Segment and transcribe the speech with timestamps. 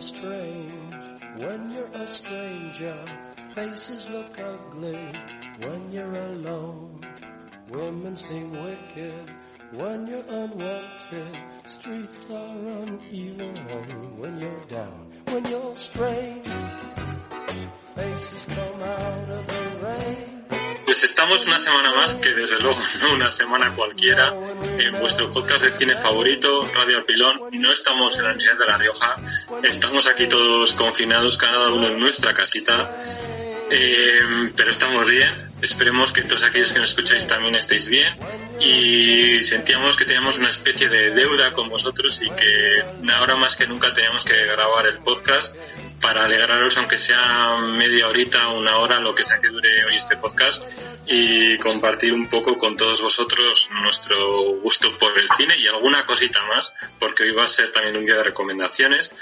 [0.00, 0.94] Strange
[1.38, 3.04] when you're a stranger.
[3.54, 5.12] Faces look ugly
[5.58, 7.00] when you're alone.
[7.68, 9.32] Women seem wicked
[9.72, 11.38] when you're unwanted.
[11.64, 15.12] Streets are uneven when you're down.
[15.26, 16.48] When you're strange,
[17.96, 19.67] faces come out of the.
[20.88, 24.34] Pues estamos una semana más, que desde luego no una semana cualquiera,
[24.78, 27.38] en vuestro podcast de cine favorito, Radio Pilón.
[27.52, 29.16] No estamos en la Universidad de La Rioja,
[29.64, 32.90] estamos aquí todos confinados, cada uno en nuestra casita,
[33.70, 35.48] eh, pero estamos bien.
[35.60, 38.16] Esperemos que todos aquellos que nos escucháis también estéis bien
[38.60, 43.66] y sentíamos que teníamos una especie de deuda con vosotros y que ahora más que
[43.66, 45.56] nunca teníamos que grabar el podcast
[46.00, 50.16] para alegraros, aunque sea media horita, una hora, lo que sea que dure hoy este
[50.16, 50.62] podcast,
[51.06, 56.40] y compartir un poco con todos vosotros nuestro gusto por el cine y alguna cosita
[56.46, 59.12] más, porque hoy va a ser también un día de recomendaciones.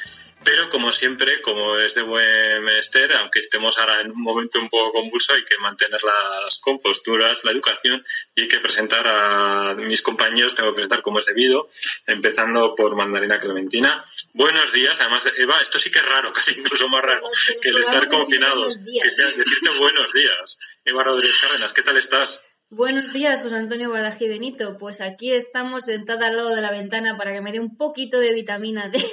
[0.46, 4.68] Pero como siempre, como es de buen menester, aunque estemos ahora en un momento un
[4.68, 10.02] poco convulso, hay que mantener las composturas, la educación y hay que presentar a mis
[10.02, 11.68] compañeros, tengo que presentar como es debido,
[12.06, 14.04] empezando por Mandarina Clementina.
[14.34, 17.28] Buenos días, además, Eva, esto sí que es raro, casi incluso más raro
[17.60, 20.58] que el estar confinados, que sea decirte buenos días.
[20.84, 22.44] Eva Rodríguez Cárdenas, ¿qué tal estás?
[22.70, 24.76] Buenos días, José Antonio Balají Benito.
[24.78, 28.20] Pues aquí estamos sentada al lado de la ventana para que me dé un poquito
[28.20, 29.04] de vitamina D.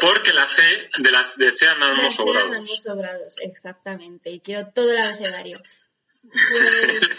[0.00, 0.62] Porque la C
[0.98, 2.82] de la de C andamos sobrados.
[2.82, 4.30] sobrados, exactamente.
[4.30, 5.58] Y quiero todo el abecedario.
[6.22, 7.10] Pues,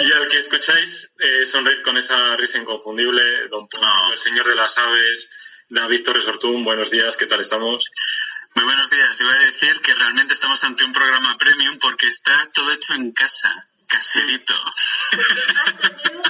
[0.00, 4.54] Y al que escucháis eh, sonreír con esa risa inconfundible, don Poncho, el señor de
[4.54, 5.30] las aves,
[5.68, 7.90] David Torres Ortún, buenos días, ¿qué tal estamos?
[8.54, 9.20] Muy buenos días.
[9.20, 13.12] Iba a decir que realmente estamos ante un programa premium porque está todo hecho en
[13.12, 14.54] casa, caserito
[15.80, 16.22] casero,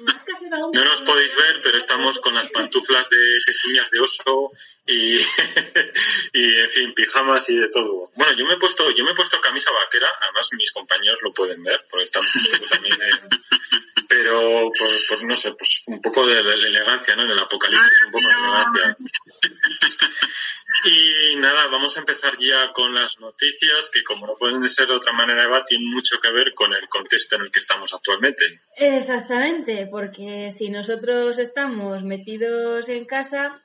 [0.00, 0.49] más casero aún.
[0.72, 4.52] No nos podéis ver, pero estamos con las pantuflas de pezuñas de oso
[4.86, 5.16] y,
[6.32, 8.10] y, en fin, pijamas y de todo.
[8.14, 11.32] Bueno, yo me he puesto, yo me he puesto camisa vaquera, además mis compañeros lo
[11.32, 12.22] pueden ver, porque están
[12.70, 13.28] también en,
[14.08, 14.70] pero
[15.08, 17.22] por, no sé, pues un poco de elegancia, ¿no?
[17.22, 18.96] En el apocalipsis, un poco de elegancia.
[20.84, 24.94] Y nada, vamos a empezar ya con las noticias que, como no pueden ser de
[24.94, 28.60] otra manera, Eva, tienen mucho que ver con el contexto en el que estamos actualmente.
[28.76, 33.60] Exactamente, porque si nosotros estamos metidos en casa,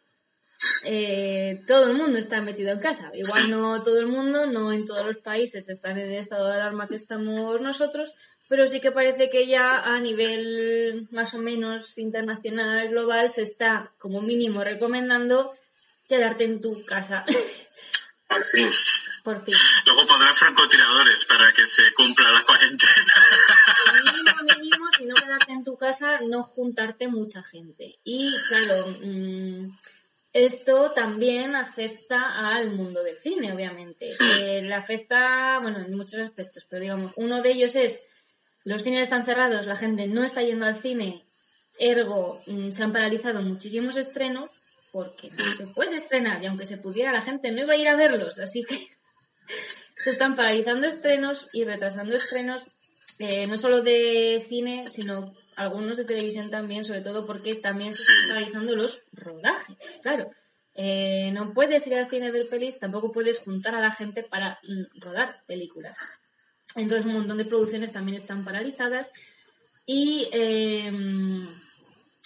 [0.83, 3.11] eh, todo el mundo está metido en casa.
[3.13, 6.55] Igual no todo el mundo, no en todos los países están en el estado de
[6.55, 8.13] alarma que estamos nosotros,
[8.49, 13.91] pero sí que parece que ya a nivel más o menos internacional, global, se está
[13.99, 15.53] como mínimo recomendando
[16.07, 17.25] quedarte en tu casa.
[18.51, 18.67] Fin.
[19.23, 19.53] Por fin.
[19.85, 22.91] Luego pondrán francotiradores para que se cumpla la cuarentena.
[24.03, 27.99] Mínimo, mínimo, si no quedarte en tu casa, no juntarte mucha gente.
[28.03, 29.67] Y claro, mmm,
[30.33, 34.09] esto también afecta al mundo del cine, obviamente.
[34.19, 38.03] Eh, le afecta, bueno, en muchos aspectos, pero digamos, uno de ellos es
[38.63, 41.23] los cines están cerrados, la gente no está yendo al cine,
[41.77, 44.49] ergo mmm, se han paralizado muchísimos estrenos
[44.95, 47.89] porque no se puede estrenar y aunque se pudiera la gente no iba a ir
[47.89, 48.88] a verlos, así que
[49.97, 52.66] se están paralizando estrenos y retrasando estrenos
[53.19, 58.03] eh, no solo de cine, sino algunos de televisión también, sobre todo porque también se
[58.03, 60.31] están paralizando los rodajes, claro.
[60.75, 64.23] Eh, no puedes ir al cine a ver pelis, tampoco puedes juntar a la gente
[64.23, 65.97] para mm, rodar películas.
[66.78, 69.11] Entonces un montón de producciones también están paralizadas
[69.85, 70.89] y eh,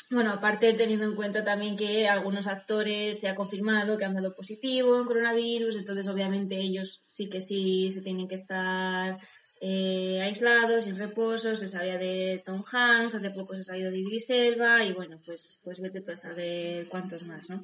[0.09, 4.35] bueno, aparte teniendo en cuenta también que algunos actores se ha confirmado que han dado
[4.35, 9.19] positivo en coronavirus, entonces obviamente ellos sí que sí se tienen que estar
[9.61, 14.29] eh, aislados, en reposo, se sabía de Tom Hanks, hace poco se sabía de Idris
[14.29, 17.63] Elba y bueno, pues, pues vete tú a saber cuántos más, ¿no?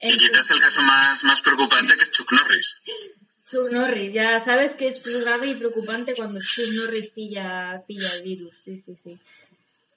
[0.00, 2.76] y quizás el caso más, más preocupante que es Chuck Norris.
[3.50, 8.22] Chuck Norris, ya sabes que es grave y preocupante cuando Chuck Norris pilla, pilla el
[8.24, 9.18] virus, sí, sí, sí.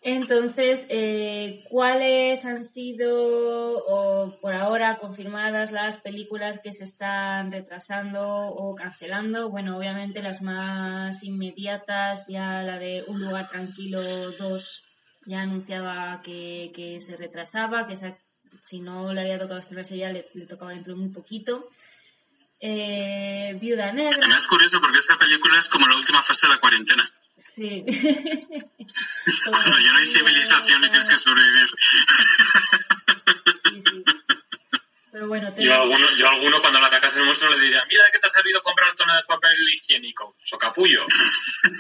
[0.04, 8.48] Entonces, eh, ¿cuáles han sido o por ahora confirmadas las películas que se están retrasando
[8.48, 9.52] o cancelando?
[9.52, 14.84] Bueno, obviamente las más inmediatas, ya la de Un lugar tranquilo 2
[15.28, 17.96] ya anunciaba que, que se retrasaba, que
[18.66, 21.70] si no le había tocado estrenarse ya le, tocaba dentro de muy poquito.
[22.60, 26.60] Eh, Viuda Negra, es curioso porque esta película es como la última fase de la
[26.60, 27.04] cuarentena.
[27.56, 27.86] Sí.
[29.50, 31.70] Cuando ya no hay civilización y tienes que sobrevivir.
[33.64, 34.04] Sí, sí.
[35.12, 37.84] Pero bueno, Yo a tenemos- alguno, yo alguno cuando le atacase el monstruo le diría,
[37.90, 41.06] mira de qué te ha servido comprar toneladas de papel higiénico, socapullo.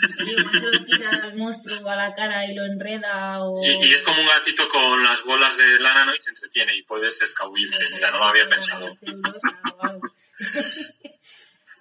[0.09, 3.63] se lo tira al monstruo a la cara y lo enreda o...
[3.63, 6.13] Y, y es como un gatito con las bolas de lana, ¿no?
[6.13, 7.77] Y se entretiene y puedes escabullirte.
[7.93, 8.97] Mira, no lo había pensado.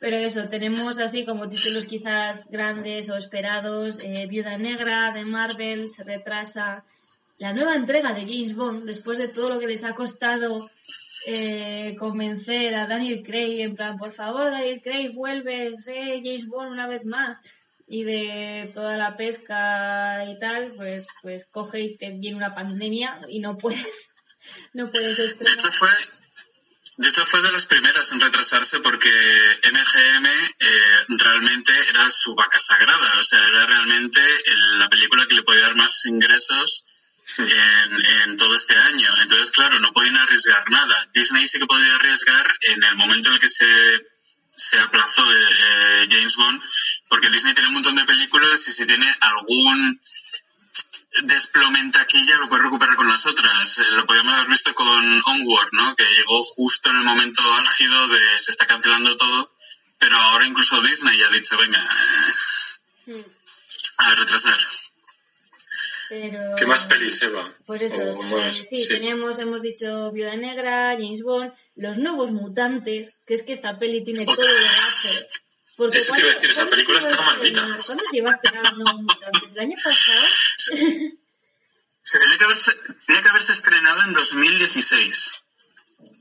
[0.01, 4.03] Pero eso, tenemos así como títulos quizás grandes o esperados.
[4.03, 6.85] eh, Viuda Negra de Marvel se retrasa.
[7.37, 10.71] La nueva entrega de James Bond, después de todo lo que les ha costado
[11.27, 16.73] eh, convencer a Daniel Craig, en plan, por favor, Daniel Craig, vuelve, sé James Bond
[16.73, 17.39] una vez más.
[17.87, 23.21] Y de toda la pesca y tal, pues, pues coge y te viene una pandemia
[23.29, 24.11] y no puedes,
[24.73, 25.59] no puedes De estrenar.
[26.97, 29.11] De hecho fue de las primeras en retrasarse porque
[29.65, 35.35] MGM eh, realmente era su vaca sagrada, o sea, era realmente el- la película que
[35.35, 36.87] le podía dar más ingresos
[37.39, 39.09] en, en todo este año.
[39.23, 41.09] Entonces, claro, no podían arriesgar nada.
[41.15, 43.67] Disney sí que podía arriesgar en el momento en el que se,
[44.57, 45.49] se aplazó eh,
[46.03, 46.61] eh, James Bond,
[47.09, 50.01] porque Disney tiene un montón de películas y si tiene algún
[51.25, 53.79] desplome en taquilla lo puede recuperar con las otras.
[53.79, 54.87] Eh, lo podríamos haber visto con
[55.27, 55.95] Onward, ¿no?
[55.97, 59.53] Que llegó justo en el momento álgido de se está cancelando todo,
[59.99, 62.33] pero ahora incluso Disney ya ha dicho, venga, eh,
[63.07, 63.25] Mm.
[63.99, 64.59] a retrasar.
[66.09, 66.55] Pero...
[66.57, 67.43] ¿Qué más pelis, Eva?
[67.67, 73.15] Pues eso, O eh, sí, teníamos, hemos dicho Viuda Negra, James Bond, Los Nuevos Mutantes,
[73.27, 75.29] que es que esta peli tiene todo el gafe.
[75.77, 77.79] Porque Eso te iba a decir, esa ¿cuándo película está maldita.
[77.85, 79.53] ¿Cuándo se iba a estrenar Mutantes?
[79.55, 80.27] ¿El año pasado?
[82.03, 82.73] Se tenía que haberse,
[83.07, 85.33] tenía que haberse estrenado en 2016.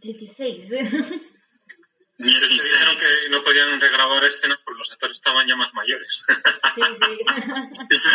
[0.02, 0.70] 16.
[0.70, 1.20] 16.
[2.18, 6.26] De hecho, dijeron que no podían regrabar escenas porque los actores estaban ya más mayores.
[6.76, 7.20] sí, sí.
[7.90, 8.08] Es.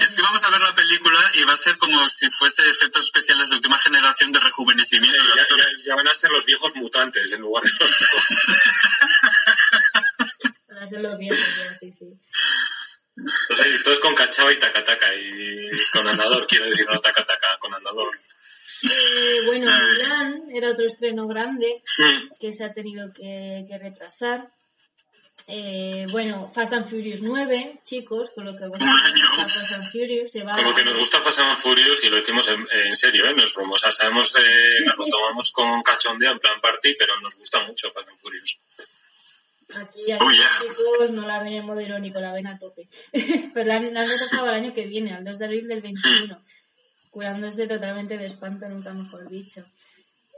[0.00, 3.04] Es que vamos a ver la película y va a ser como si fuese efectos
[3.04, 5.84] especiales de última generación de rejuvenecimiento de ya, actores.
[5.84, 7.90] ya- ya van a ser los viejos mutantes en lugar de los
[11.28, 12.06] Ya, sí, sí.
[13.16, 18.10] Entonces, con cachao y tacataca y con andador, quiero decir, no tacataca, con andador.
[18.82, 21.82] Eh, bueno, Mulan era otro estreno grande.
[22.38, 24.48] Que se ha tenido que, que retrasar.
[25.46, 28.72] Eh, bueno, Fast and Furious 9, chicos, con lo que año.
[29.36, 32.16] Fast and Furious se va Con lo que nos gusta Fast and Furious y lo
[32.16, 33.34] decimos en, en serio, ¿eh?
[33.34, 33.74] No es broma.
[33.74, 37.64] O sea, sabemos, eh, nos lo tomamos con cachondeo en plan party, pero nos gusta
[37.64, 38.60] mucho Fast and Furious.
[39.76, 40.48] Aquí, aquí yeah.
[40.60, 42.88] chicos, no la ven en modo irónico, la ven a tope.
[43.54, 45.80] Pero la, han- la han retrasado al año que viene, al 2 de abril del
[45.82, 46.40] 21,
[47.10, 49.64] curándose totalmente de espanto, nunca mejor dicho.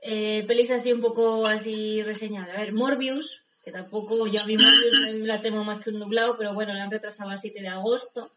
[0.02, 2.56] Eh, pelis así un poco así reseñables.
[2.56, 4.92] A ver, Morbius, que tampoco yo a mi Morbius
[5.26, 8.30] la temo más que un nublado, pero bueno, la han retrasado al 7 de agosto.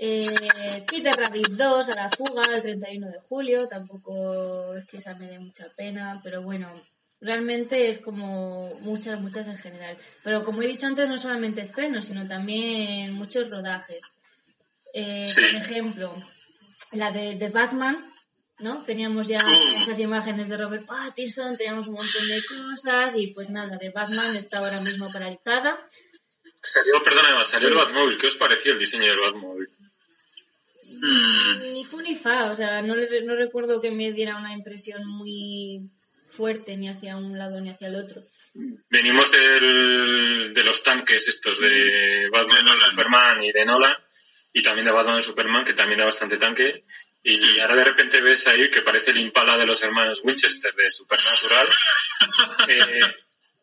[0.00, 5.14] Eh, Peter Rabbit 2 a la fuga el 31 de julio, tampoco es que esa
[5.14, 6.70] me dé mucha pena, pero bueno,
[7.20, 9.96] realmente es como muchas, muchas en general.
[10.22, 14.04] Pero como he dicho antes, no solamente estrenos, sino también muchos rodajes.
[14.94, 15.42] Eh, Sí.
[15.42, 16.14] Por ejemplo,
[16.92, 18.04] la de, de Batman,
[18.60, 18.82] ¿no?
[18.84, 19.82] Teníamos ya Mm.
[19.82, 23.90] esas imágenes de Robert Pattinson, teníamos un montón de cosas y pues nada, la de
[23.90, 25.78] Batman está ahora mismo paralizada.
[26.62, 28.18] Salió, perdona, Eva, salió el Batmóvil.
[28.18, 29.68] ¿Qué os pareció el diseño del Batmóvil?
[30.90, 35.06] Mm, Ni fu ni fa, o sea, no, no recuerdo que me diera una impresión
[35.06, 35.88] muy
[36.30, 38.22] fuerte ni hacia un lado ni hacia el otro.
[38.90, 42.80] Venimos del- de los tanques estos de Batman De.
[42.80, 43.96] Superman y de Nolan,
[44.52, 46.84] y también de Batman y Superman, que también era bastante tanque.
[47.22, 47.58] Y Sí.
[47.60, 51.66] ahora de repente ves ahí que parece el Impala de los hermanos Winchester de Supernatural.
[52.68, 53.14] eh,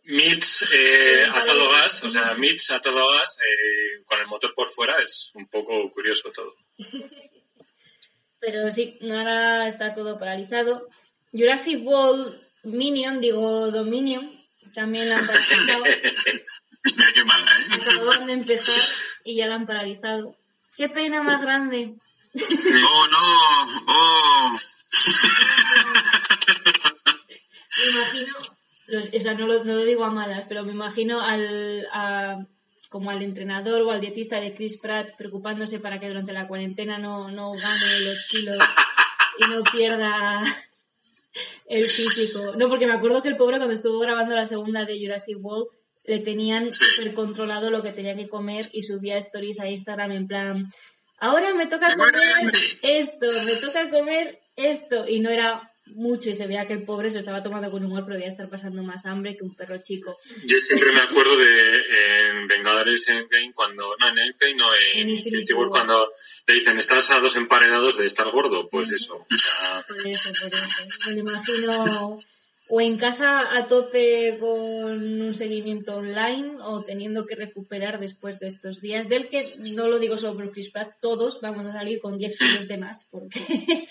[0.08, 4.54] Mitch eh, a todo gas, o sea, Mitch a todo gas, eh, con el motor
[4.54, 6.56] por fuera, es un poco curioso todo.
[8.40, 10.88] Pero sí, ahora está todo paralizado.
[11.32, 14.30] Jurassic World Minion, digo Dominion,
[14.74, 15.84] también la han paralizado.
[16.84, 18.26] mira qué mala, ¿eh?
[18.26, 18.76] De empezar
[19.24, 20.36] y ya la han paralizado.
[20.76, 21.94] ¡Qué pena más grande!
[22.88, 24.58] Oh, no, oh.
[27.78, 28.34] Me imagino,
[29.16, 32.46] o sea, no lo, no lo digo a malas, pero me imagino al, a-
[32.90, 36.98] como al entrenador o al dietista de Chris Pratt preocupándose para que durante la cuarentena
[36.98, 38.58] no, no gane los kilos
[39.40, 40.42] y no pierda
[41.68, 42.54] el físico.
[42.58, 45.68] No, porque me acuerdo que el pobre cuando estuvo grabando la segunda de Jurassic World
[46.06, 46.86] le tenían Sí.
[46.86, 50.66] súper controlado lo que tenía que comer y subía stories a Instagram en plan
[51.20, 55.08] ahora me toca comer esto, me toca comer esto.
[55.08, 58.04] Y no era mucho y se veía que el pobre se estaba tomando con humor,
[58.04, 60.18] pero debía estar pasando más hambre que un perro chico.
[60.46, 65.54] Yo siempre me acuerdo de en Vengadores Endgame, cuando, no en Endgame, no en, Infinity
[65.54, 66.12] War, cuando
[66.48, 69.26] le dicen, estás a dos emparedados de estar gordo, pues eso.
[69.88, 71.12] Por eso, por eso.
[71.14, 72.18] Me imagino
[72.68, 78.48] o en casa a tope con un seguimiento online o teniendo que recuperar después de
[78.48, 82.02] estos días, del que no lo digo solo por Chris Pratt, todos vamos a salir
[82.02, 83.40] con 10 kilos de más, porque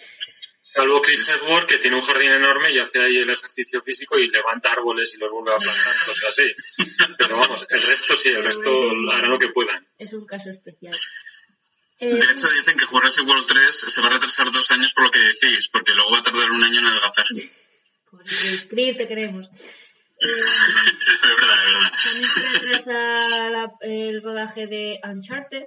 [0.66, 4.30] Salvo Chris Edward, que tiene un jardín enorme y hace ahí el ejercicio físico y
[4.30, 6.54] levanta árboles y los vuelve a plantar, cosas así.
[7.18, 8.72] Pero vamos, el resto sí, el resto
[9.12, 9.86] hará lo que puedan.
[9.98, 10.94] Es un caso especial.
[12.00, 15.10] De hecho, dicen que Jurassic World 3 se va a retrasar dos años por lo
[15.10, 17.26] que decís, porque luego va a tardar un año en adelgazar.
[18.70, 19.50] Chris, te queremos.
[20.18, 21.92] es verdad, es verdad.
[21.92, 25.66] También se retrasa el rodaje de Uncharted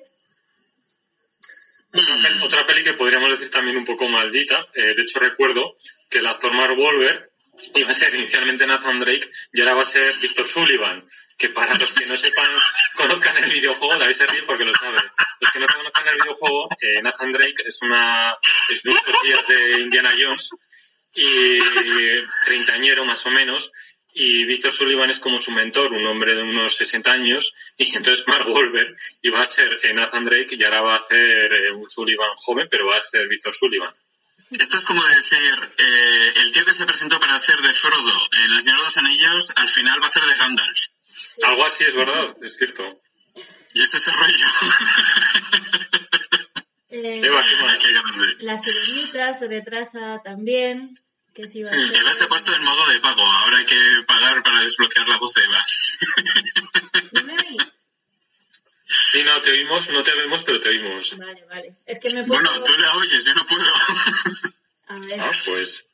[2.43, 4.67] otra, peli que podríamos decir también un poco maldita.
[4.73, 5.75] Eh, de hecho, recuerdo
[6.09, 7.31] que el actor Mark Wolver
[7.75, 11.07] iba a ser inicialmente Nathan Drake y ahora va a ser Victor Sullivan.
[11.37, 12.49] Que para los que no sepan,
[12.95, 14.97] conozcan el videojuego, David se ríe porque lo sabe.
[15.39, 18.35] Los que no conozcan el videojuego, eh, Nathan Drake es una
[18.69, 20.49] es de días de Indiana Jones
[21.13, 21.59] y
[22.45, 23.71] treintañero más o menos
[24.19, 28.27] y Víctor Sullivan es como su mentor, un hombre de unos 60 años, y entonces
[28.27, 32.35] Mark Wolver iba a ser Nathan Drake y ahora va a ser eh, un Sullivan
[32.35, 33.93] joven, pero va a ser Víctor Sullivan.
[34.49, 38.51] Esto es como decir, eh, el tío que se presentó para hacer de Frodo en
[38.53, 40.79] El Señor de los Anillos, al final va a hacer de Gandalf.
[41.43, 42.99] Algo así es verdad, es cierto.
[43.75, 44.45] Y ese es el rollo.
[46.89, 47.21] Eh,
[48.39, 50.93] la sirenita se retrasa también
[51.45, 53.21] que Eva se ha puesto en modo de pago.
[53.21, 55.65] Ahora hay que pagar para desbloquear la voz de Eva.
[57.11, 57.63] ¿No me oís?
[58.83, 61.17] Sí, no, te oímos, no te vemos, pero te oímos.
[61.17, 61.75] Vale, vale.
[61.85, 63.73] Es que me Bueno, tú la oyes, yo no puedo.
[64.87, 65.19] A ver.
[65.19, 65.85] Ah, pues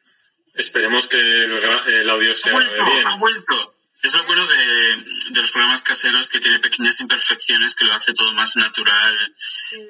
[0.54, 3.08] esperemos que el, audio sea bien.
[3.08, 3.76] Ha vuelto.
[4.04, 4.58] Es lo bueno de,
[5.32, 9.16] de, los programas caseros que tiene pequeñas imperfecciones que lo hace todo más natural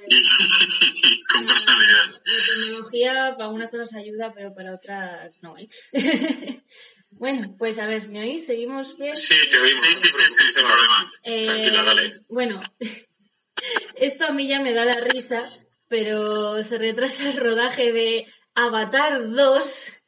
[0.08, 0.22] y,
[1.34, 2.06] con personalidad.
[2.06, 5.58] La tecnología para unas cosas ayuda, pero para otras no.
[5.58, 5.68] ¿eh?
[7.10, 8.46] bueno, pues a ver, ¿me oís?
[8.46, 9.16] ¿Seguimos bien?
[9.16, 9.82] Sí, te oímos.
[9.82, 11.12] Sí, sí, sí, sin problema.
[11.24, 12.20] Eh, Tranquila, dale.
[12.30, 12.60] Bueno,
[13.96, 15.42] esto a mí ya me da la risa,
[15.90, 20.03] pero se retrasa el rodaje de Avatar 2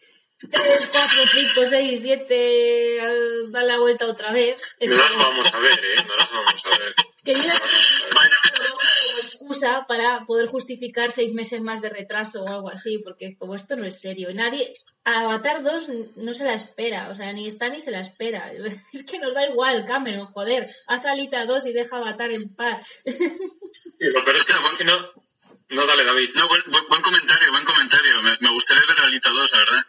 [0.49, 1.09] 3, 4,
[1.55, 3.01] 5, 6, 7,
[3.49, 4.77] da la vuelta otra vez.
[4.81, 5.95] No las vamos a ver, ¿eh?
[6.07, 6.95] No las vamos a ver.
[7.23, 8.21] Quería como
[9.23, 13.75] excusa para poder justificar seis meses más de retraso o algo así, porque como esto
[13.75, 14.73] no es serio, nadie,
[15.03, 15.87] Avatar 2
[16.17, 18.51] no se la espera, o sea, ni está ni se la espera.
[18.93, 22.87] Es que nos da igual, Cameron, joder, haz Alita 2 y deja Avatar en paz.
[23.03, 24.47] Pero es
[24.77, 25.11] que no,
[25.69, 26.29] no, dale, David.
[26.35, 28.21] No, buen, buen comentario, buen comentario.
[28.21, 29.83] Me, me gustaría ver Alita 2, la verdad.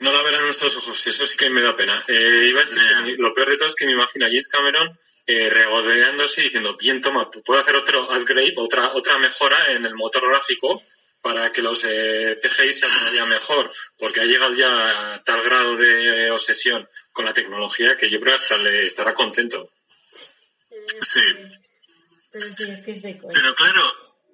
[0.00, 2.02] No la verán nuestros ojos, eso sí que me da pena.
[2.08, 4.48] Eh, iba a decir que lo peor de todo es que me imagino a James
[4.48, 9.84] Cameron eh, regodeándose y diciendo, bien, toma, puedo hacer otro upgrade, otra, otra mejora en
[9.84, 10.82] el motor gráfico
[11.20, 15.76] para que los eh, CGI sean todavía mejor, porque ha llegado ya a tal grado
[15.76, 19.70] de obsesión con la tecnología que yo creo que hasta le estará contento.
[21.02, 21.20] Sí.
[22.32, 23.82] Pero sí, es que es de Pero claro,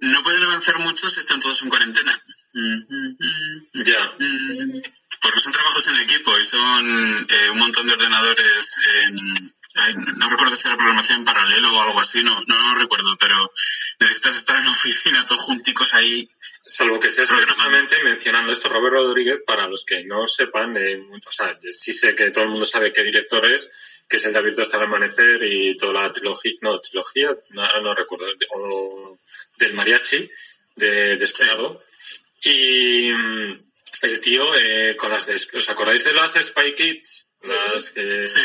[0.01, 2.21] no pueden avanzar mucho si están todos en cuarentena.
[3.75, 4.17] Ya.
[5.27, 9.17] Porque son trabajos en equipo y son eh, un montón de ordenadores en,
[10.17, 13.53] no recuerdo si era programación en paralelo o algo así, no, no, recuerdo, pero
[13.99, 16.29] necesitas estar en oficina todos junticos ahí.
[16.65, 21.31] Salvo que seas precisamente mencionando esto, Robert Rodríguez, para los que no sepan, eh, o
[21.31, 23.71] sea, sí sé que todo el mundo sabe qué director es,
[24.09, 27.95] que es el de Abierto hasta el amanecer y toda la trilogía, no, trilogía, no,
[27.95, 29.19] recuerdo, o
[29.59, 30.31] del mariachi,
[30.77, 31.83] de Desperado.
[32.43, 33.66] Y mm,
[34.03, 35.29] el tío eh, con las...
[35.29, 37.29] ¿Os acordáis de las Spy Kids?
[37.43, 38.41] Las Sí.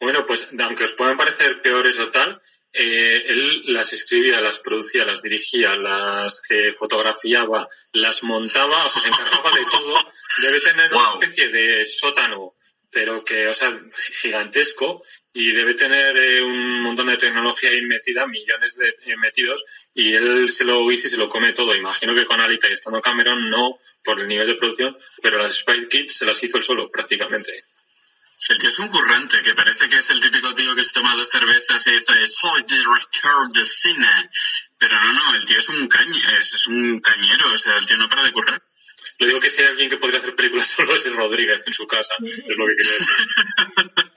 [0.00, 2.40] Bueno, pues aunque os puedan parecer peores o tal,
[2.72, 9.02] eh, él las escribía, las producía, las dirigía, las eh, fotografiaba, las montaba, o sea,
[9.02, 10.12] se encargaba de todo.
[10.40, 12.54] Debe tener una especie de sótano
[12.90, 13.78] pero que, o sea,
[14.20, 19.64] gigantesco y debe tener eh, un montón de tecnología ahí metida, millones de eh, metidos,
[19.94, 21.74] y él se lo y se lo come todo.
[21.74, 25.58] Imagino que con Alita y estando Cameron no por el nivel de producción, pero las
[25.58, 27.64] Spy Kids se las hizo él solo, prácticamente.
[28.48, 31.14] El tío es un currante, que parece que es el típico tío que se toma
[31.14, 34.30] dos cervezas y dice, soy director de cine.
[34.78, 37.86] Pero no, no, el tío es un cañero, es, es un cañero, o sea, el
[37.86, 38.60] tío no para de currar.
[39.18, 41.86] Lo digo que si hay alguien que podría hacer películas solo es Rodríguez en su
[41.86, 42.14] casa.
[42.20, 43.06] Es lo que quería decir.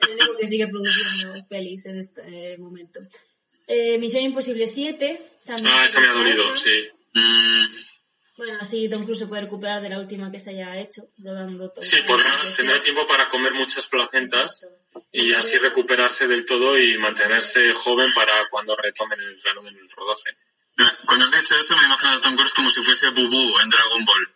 [0.00, 3.00] El único que sigue produciendo pelis en este momento.
[3.66, 5.30] Eh, Misión Imposible 7.
[5.46, 6.88] También Ah, esa me ha dolido, sí.
[7.14, 7.66] Mm,
[8.36, 11.70] Bueno, así Tom Cruise se puede recuperar de la última que se haya hecho, rodando
[11.70, 11.82] todo.
[11.82, 14.66] Sí, podrá, tendrá tiempo para comer muchas placentas
[15.12, 20.36] y así recuperarse del todo y mantenerse joven para cuando retomen el del rodaje.
[21.06, 23.68] cuando has dicho eso me he imaginado a Tom Cruise como si fuese Bubu en
[23.68, 24.28] Dragon Ball.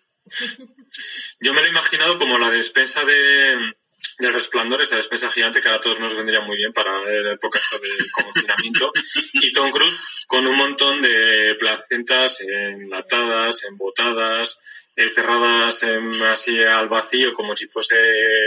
[1.40, 3.74] Yo me lo he imaginado como la despensa de,
[4.18, 7.58] del resplandor, esa despensa gigante que a todos nos vendría muy bien para la época
[7.82, 8.92] de confinamiento.
[9.34, 14.58] Y Tom Cruise con un montón de placentas enlatadas, embotadas,
[14.96, 17.96] eh, cerradas en- así al vacío como si fuese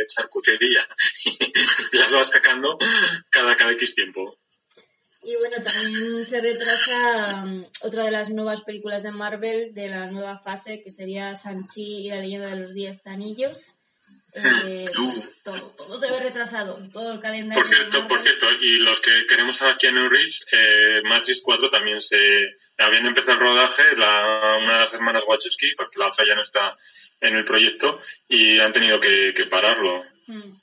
[0.07, 0.87] charcutería.
[1.25, 1.53] Y
[1.97, 2.77] las va sacando
[3.29, 4.37] cada, cada X tiempo.
[5.23, 10.09] Y bueno, también se retrasa um, otra de las nuevas películas de Marvel de la
[10.09, 13.75] nueva fase, que sería Sanchi y la leyenda de los Diez Anillos.
[14.33, 17.61] Eh, pues todo, todo se ve retrasado, todo el calendario.
[17.61, 21.99] Por cierto, por cierto, y los que queremos a Keanu Reeves, eh, Matrix 4 también
[22.01, 22.55] se...
[22.77, 26.41] Habían empezado el rodaje, la, una de las hermanas Wachowski, porque la otra ya no
[26.41, 26.75] está
[27.19, 30.03] en el proyecto, y han tenido que, que pararlo.
[30.27, 30.60] Mm.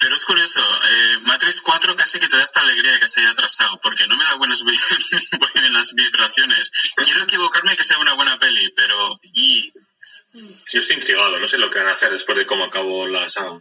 [0.00, 3.30] Pero es curioso, eh, Matrix 4 casi que te da esta alegría que se haya
[3.30, 4.78] atrasado, porque no me da buenas, vi-
[5.54, 6.72] buenas vibraciones.
[6.96, 9.10] Quiero equivocarme que sea una buena peli, pero...
[9.34, 9.70] Y,
[10.32, 13.28] Yo estoy intrigado, no sé lo que van a hacer después de cómo acabó la
[13.28, 13.60] saga.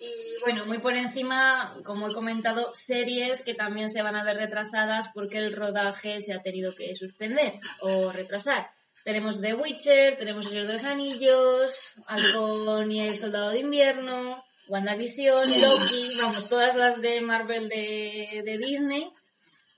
[0.00, 4.36] Y bueno, muy por encima, como he comentado, series que también se van a ver
[4.36, 8.70] retrasadas porque el rodaje se ha tenido que suspender o retrasar.
[9.04, 14.40] Tenemos The Witcher, tenemos El Señor de los Anillos, Halcón y el Soldado de Invierno,
[14.68, 19.10] WandaVision, Loki, vamos, todas las de Marvel de, de Disney,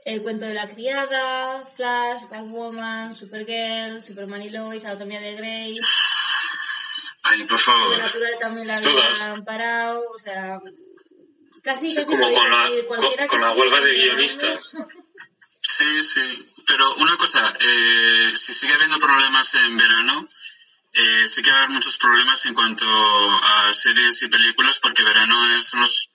[0.05, 5.81] El Cuento de la Criada, Flash, Batwoman, Supergirl, Superman y Lois, Anatomía de Grey,
[7.23, 7.83] ay, por favor.
[7.83, 10.59] Sobrenatural también la habían parado, o sea,
[11.63, 14.77] casi Es casi como podría con la, con, con huelga de guionistas.
[15.61, 16.21] Sí, sí,
[16.67, 20.27] pero una cosa, eh, si sigue habiendo problemas en verano,
[20.93, 25.05] eh, sí que va a haber muchos problemas en cuanto a series y películas, porque
[25.05, 26.11] verano es los,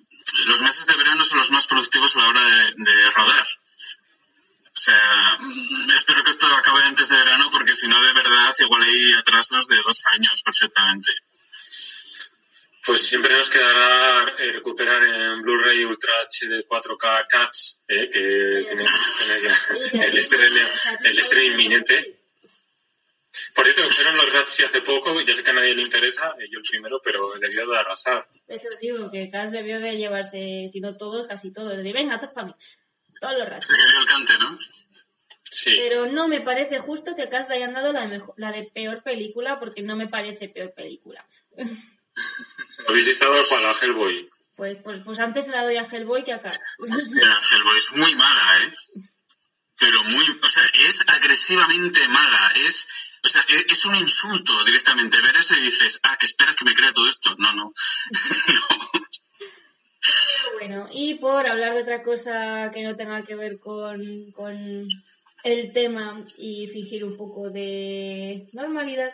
[0.45, 3.47] los meses de verano son los más productivos a la hora de, de rodar.
[4.75, 8.53] O sea, mm, espero que esto acabe antes de verano, porque si no, de verdad,
[8.59, 11.13] igual hay atrasos de dos años perfectamente.
[12.85, 18.83] Pues siempre nos quedará eh, recuperar en Blu-ray Ultra HD 4K Cats, eh, que tiene
[18.83, 20.59] que tener ya el estreno,
[21.03, 22.15] el estreno inminente.
[23.53, 26.47] Por cierto, fueron los Razzie hace poco, ya sé que a nadie le interesa, eh,
[26.51, 28.27] yo el primero, pero debió de arrasar.
[28.47, 31.77] Eso digo, que Cass debió de llevarse, si no todos, casi todos.
[31.77, 32.53] De venga, todos para mí.
[33.19, 33.67] Todos los ratos.
[33.67, 34.57] Se dio el cante, ¿no?
[35.49, 35.73] Sí.
[35.77, 38.51] Pero no me parece justo que a Cass le hayan dado la de, mejo- la
[38.51, 41.25] de peor película, porque no me parece peor película.
[42.87, 44.29] Habéis estado para la Hellboy.
[44.55, 46.59] Pues, pues, pues antes se la doy a Hellboy que a Cass.
[46.79, 48.73] Hostia, Hellboy es muy mala, ¿eh?
[49.77, 52.87] Pero muy, o sea, es agresivamente mala, es,
[53.25, 56.63] o sea, es, es un insulto directamente ver eso y dices, ah, que esperas que
[56.63, 57.35] me crea todo esto.
[57.37, 57.65] No, no.
[57.65, 57.73] No.
[60.05, 64.87] Pero bueno, y por hablar de otra cosa que no tenga que ver con, con
[65.43, 69.11] el tema y fingir un poco de normalidad,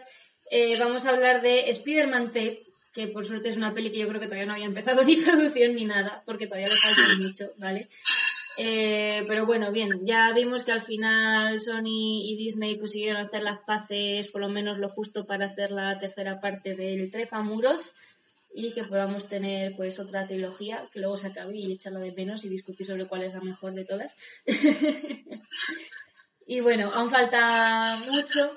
[0.49, 2.57] eh, vamos a hablar de Spider-Man 3,
[2.93, 5.15] que por suerte es una peli que yo creo que todavía no había empezado ni
[5.15, 7.87] producción ni nada, porque todavía le falta mucho, ¿vale?
[8.63, 13.59] Eh, pero bueno, bien, ya vimos que al final Sony y Disney consiguieron hacer las
[13.65, 17.91] paces, por lo menos lo justo para hacer la tercera parte del Trepamuros
[18.53, 22.45] y que podamos tener pues otra trilogía que luego se acabe y echarla de menos
[22.45, 24.15] y discutir sobre cuál es la mejor de todas.
[26.45, 28.55] y bueno, aún falta mucho.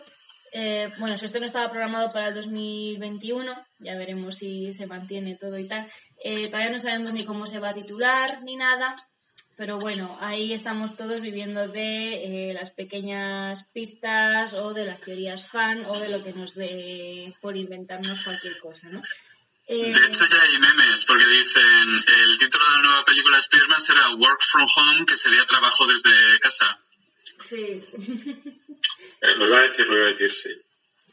[0.52, 5.58] Eh, bueno, su estreno estaba programado para el 2021, ya veremos si se mantiene todo
[5.58, 5.88] y tal.
[6.22, 8.94] Eh, todavía no sabemos ni cómo se va a titular ni nada,
[9.56, 15.46] pero bueno, ahí estamos todos viviendo de eh, las pequeñas pistas o de las teorías
[15.48, 19.02] fan o de lo que nos dé por inventarnos cualquier cosa, ¿no?
[19.66, 21.64] Eh, De hecho ya hay memes, porque dicen,
[22.22, 25.86] el título de la nueva película de Spider-Man será Work from Home, que sería trabajo
[25.86, 26.66] desde casa.
[27.48, 27.82] sí,
[29.20, 30.50] Eh, lo iba a decir, lo iba a decir, sí.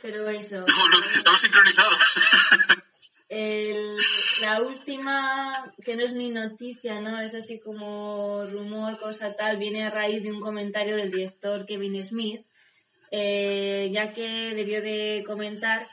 [0.02, 0.66] pero eso.
[0.68, 1.98] No, no, estamos sincronizados.
[3.34, 3.96] El-
[4.42, 7.18] la última, que no es ni noticia, ¿no?
[7.22, 12.02] Es así como rumor, cosa tal, viene a raíz de un comentario del director Kevin
[12.02, 12.42] Smith,
[13.10, 15.88] eh, ya que debió de comentar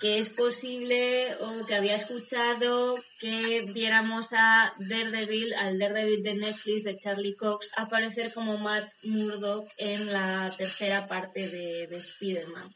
[0.00, 6.82] que es posible o que había escuchado que viéramos a Daredevil, al Daredevil de Netflix
[6.82, 12.74] de Charlie Cox, aparecer como Matt Murdock en la tercera parte de, de Spider-Man.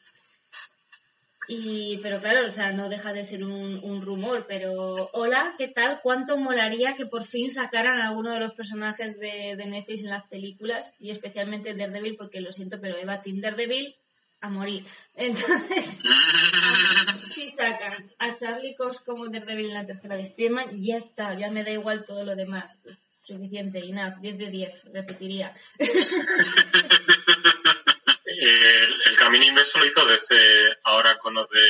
[1.48, 4.46] Y, pero claro, o sea, no deja de ser un, un, rumor.
[4.48, 6.00] Pero, hola, ¿qué tal?
[6.02, 10.10] ¿Cuánto molaría que por fin sacaran a alguno de los personajes de, de Netflix en
[10.10, 10.94] las películas?
[10.98, 13.94] Y especialmente Daredevil, porque lo siento, pero Eva Team Daredevil
[14.40, 14.84] a morir.
[15.14, 15.98] Entonces,
[17.26, 21.50] si sacan a Charlie Cox como Daredevil en la tercera de spider ya está, ya
[21.50, 22.76] me da igual todo lo demás.
[23.22, 25.54] Suficiente, y nada, 10 de 10, repetiría.
[28.26, 28.93] el,
[29.24, 31.66] camino inverso lo hizo desde ahora con lo de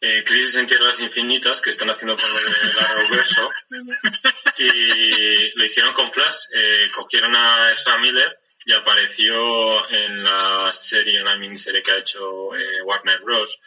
[0.00, 3.50] eh, Crisis en Tierras Infinitas, que están haciendo con lo de Arrowverso,
[4.58, 6.44] y lo hicieron con Flash.
[6.54, 11.98] Eh, cogieron a Ezra Miller y apareció en la serie, en la miniserie que ha
[11.98, 13.58] hecho eh, Warner Bros.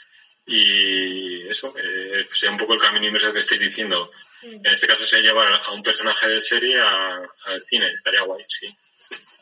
[0.46, 4.10] Y eso, eh, sea un poco el camino inverso que estáis diciendo.
[4.42, 8.68] En este caso se llevar a un personaje de serie al cine, estaría guay, sí.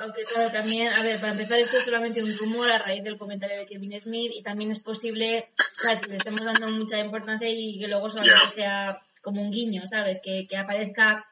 [0.01, 3.19] Aunque claro, también, a ver, para empezar esto es solamente un rumor a raíz del
[3.19, 7.47] comentario de Kevin Smith y también es posible, sabes, que le estemos dando mucha importancia
[7.47, 10.19] y que luego solamente sea como un guiño, ¿sabes?
[10.19, 11.23] Que, que aparezca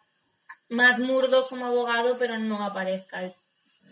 [0.70, 3.34] Matt Murdock como abogado, pero no aparezca el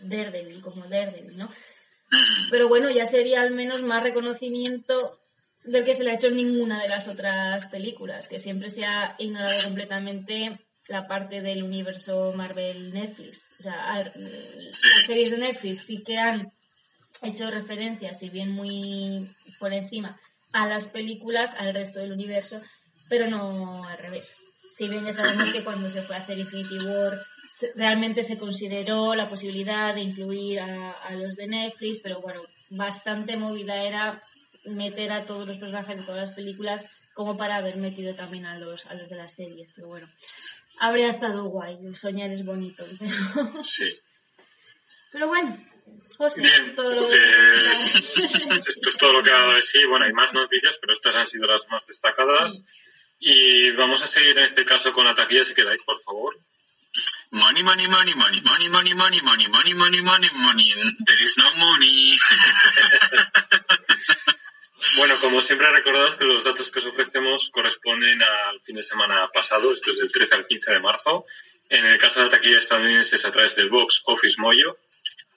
[0.02, 1.46] Daredevil, como Daredevil, ¿no?
[1.46, 2.50] Mm.
[2.50, 5.18] Pero bueno, ya sería al menos más reconocimiento
[5.64, 8.86] del que se le ha hecho en ninguna de las otras películas, que siempre se
[8.86, 10.56] ha ignorado completamente
[10.88, 13.46] la parte del universo Marvel Netflix.
[13.58, 16.52] O sea, las series de Netflix sí que han
[17.22, 20.18] hecho referencias, si bien muy por encima,
[20.52, 22.60] a las películas, al resto del universo,
[23.08, 24.34] pero no al revés.
[24.72, 27.24] Si bien ya sabemos que cuando se fue a hacer Infinity War
[27.74, 33.36] realmente se consideró la posibilidad de incluir a, a los de Netflix, pero bueno, bastante
[33.36, 34.22] movida era
[34.64, 38.58] meter a todos los personajes de todas las películas como para haber metido también a
[38.58, 39.70] los, a los de las series.
[39.74, 40.06] Pero bueno,
[40.80, 41.78] habría estado guay.
[41.94, 42.84] Soñar es bonito.
[42.98, 43.64] Pero...
[43.64, 43.98] Sí.
[45.12, 45.56] Pero bueno,
[46.16, 49.84] José, Bien, todo lo esto es todo lo que ha dado de sí.
[49.84, 52.64] Bueno, hay más noticias, pero estas han sido las más destacadas.
[53.20, 56.38] Y vamos a seguir en este caso con la taquilla, si quedáis, por favor.
[57.30, 60.72] Money, money, money, money, money, money, money, money, money, money, money, money.
[61.06, 62.16] There is no money.
[64.96, 69.28] Bueno, como siempre recordados que los datos que os ofrecemos corresponden al fin de semana
[69.32, 71.26] pasado, esto es del 13 al 15 de marzo.
[71.68, 74.78] En el caso de la taquilla estadounidense es a través del Box Office Moyo.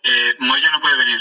[0.03, 1.19] Eh, Moyo no puede venir.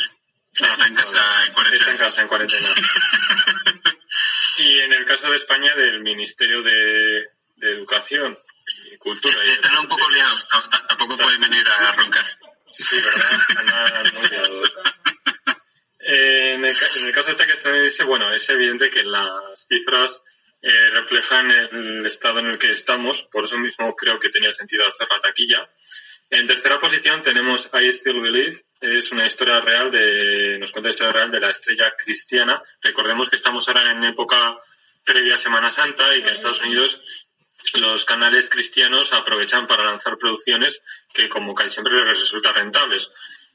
[0.52, 1.76] Está en casa en cuarentena.
[1.76, 2.68] Está en casa en cuarentena.
[4.58, 8.36] y en el caso de España del Ministerio de, de Educación
[8.92, 9.32] y Cultura.
[9.32, 10.46] Es que están un poco liados,
[10.88, 12.24] tampoco pueden venir a roncar.
[12.70, 13.40] Sí, ¿verdad?
[13.48, 14.76] Están muy liados.
[16.12, 20.24] Eh, en, el, caso de que estadounidense, bueno, es evidente que las cifras
[20.60, 24.88] eh, reflejan el estado en el que estamos, por eso mismo creo que tenía sentido
[24.88, 25.70] hacer la taquilla.
[26.28, 30.94] En tercera posición tenemos I Still Believe, es una historia real de, nos cuenta la
[30.94, 32.60] historia real de la estrella cristiana.
[32.82, 34.58] Recordemos que estamos ahora en época
[35.04, 37.28] previa a Semana Santa y que en Estados Unidos
[37.74, 40.82] los canales cristianos aprovechan para lanzar producciones
[41.14, 43.12] que como casi siempre les resulta rentables.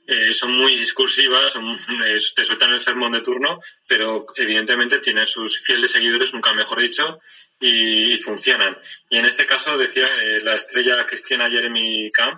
[0.07, 5.59] Eh, son muy discursivas, eh, te sueltan el sermón de turno, pero evidentemente tienen sus
[5.63, 7.19] fieles seguidores, nunca mejor dicho,
[7.59, 8.77] y, funcionan.
[9.09, 12.37] Y en este caso, decía eh, la estrella cristiana Jeremy Camp,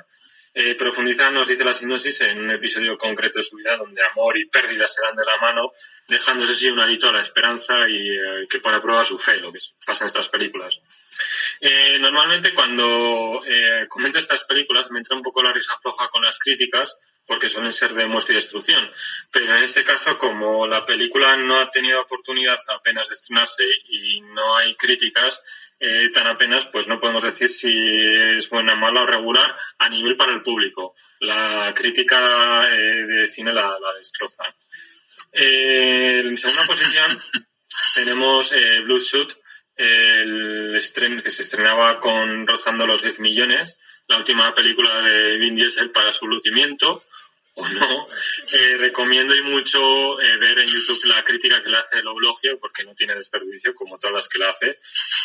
[0.80, 4.47] profundiza, nos dice la sinopsis, en un episodio concreto de su vida donde amor y
[4.47, 5.71] pérdida se dan de la mano,
[6.08, 9.51] dejándose así un alito a la esperanza y que pone a prueba su fe, lo
[9.51, 10.80] que pasa en estas películas.
[11.99, 13.39] Normalmente cuando
[13.88, 16.97] comento estas películas me entra un poco la risa floja con las críticas
[17.28, 18.90] porque suelen ser de muestra y destrucción.
[19.32, 24.22] Pero en este caso, como la película no ha tenido oportunidad apenas de estrenarse y
[24.22, 25.44] no hay críticas
[25.80, 30.16] eh, tan apenas, pues no podemos decir si es buena, mala o regular a nivel
[30.16, 30.96] para el público.
[31.20, 34.44] La crítica eh, de cine la, la destroza.
[35.32, 37.18] Eh, en segunda posición
[37.96, 39.34] tenemos eh, Shoot,
[39.76, 45.56] el estreno que se estrenaba con rozando los 10 millones, la última película de Vin
[45.56, 47.04] Diesel para su lucimiento,
[47.56, 48.08] o no,
[48.54, 52.60] eh, recomiendo y mucho eh, ver en YouTube la crítica que le hace el Oblogio,
[52.60, 54.80] porque no tiene desperdicio, como todas las que le hace,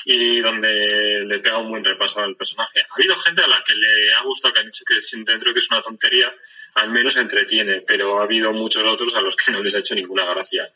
[0.06, 2.80] y donde le pega un buen repaso al personaje.
[2.80, 5.58] Ha habido gente a la que le ha gustado, que han dicho que dentro que
[5.58, 6.34] es una tontería,
[6.74, 9.94] al menos entretiene, pero ha habido muchos otros a los que no les ha hecho
[9.94, 10.70] ninguna gracia.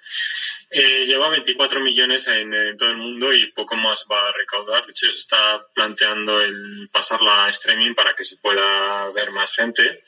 [0.71, 4.85] Eh, lleva 24 millones en, en, todo el mundo y poco más va a recaudar.
[4.85, 9.55] De hecho, se está planteando el pasarla a streaming para que se pueda ver más
[9.55, 10.03] gente.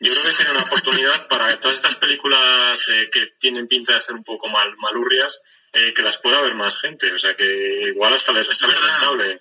[0.00, 4.00] Yo creo que sería una oportunidad para todas estas películas eh, que tienen pinta de
[4.00, 5.42] ser un poco mal, malurrias,
[5.72, 7.12] eh, que las pueda ver más gente.
[7.12, 9.40] O sea, que igual hasta les sale rentable.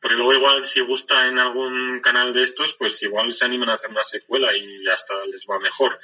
[0.00, 3.74] Porque luego igual si gusta en algún canal de estos, pues igual se animan a
[3.74, 5.98] hacer una secuela y hasta les va mejor.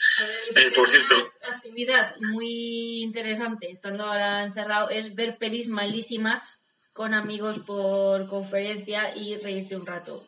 [0.55, 1.15] Eh, por cierto...
[1.17, 6.61] Una actividad muy interesante, estando ahora encerrado, es ver pelis malísimas
[6.93, 10.27] con amigos por conferencia y reírse un rato.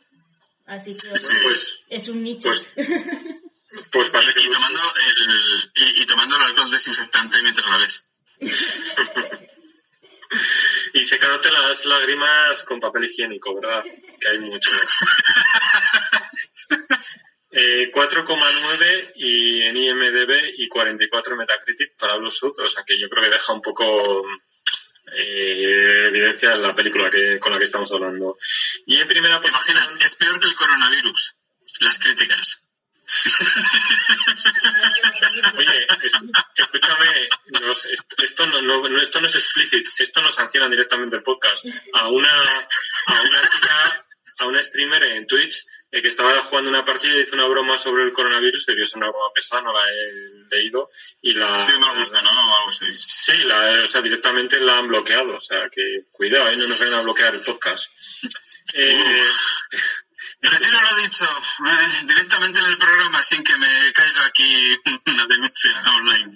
[0.67, 2.51] Así que pues, es un nicho.
[2.51, 2.67] Pues,
[3.93, 8.03] pues y, y, tomando el, y, y, tomando el alcohol desinfectante mientras la ves.
[10.99, 13.85] y secándote las lágrimas con papel higiénico, ¿verdad?
[14.21, 14.71] Que hay mucho.
[17.51, 23.09] Eh, 4,9 y en IMDB y 44 Metacritic para Blue Suit, o sea que yo
[23.09, 24.23] creo que deja un poco
[25.17, 28.37] eh, evidencia en la película que, con la que estamos hablando.
[28.87, 29.97] Y en primera ¿Te imaginas?
[29.99, 31.37] Es peor que el coronavirus,
[31.81, 32.68] las críticas.
[35.57, 35.87] Oye,
[36.57, 37.29] escúchame,
[38.19, 41.65] esto, no, esto no es explícito, esto nos sanciona directamente el podcast.
[41.95, 44.05] A una, a una chica,
[44.39, 47.79] a una streamer en Twitch eh, que estaba jugando una partida y hizo una broma
[47.79, 50.91] sobre el coronavirus, debió ser una broma pesada, no la he leído.
[51.23, 52.29] Y la, sí, no gusta, ¿no?
[52.29, 52.95] Algo así.
[52.95, 56.57] Sí, la, o sea, directamente la han bloqueado, o sea, que cuidado, ¿eh?
[56.59, 57.91] no nos vayan a bloquear el podcast.
[58.75, 59.23] Eh,
[60.41, 64.73] Retiro lo dicho, eh, directamente en el programa sin que me caiga aquí
[65.07, 66.35] una denuncia online.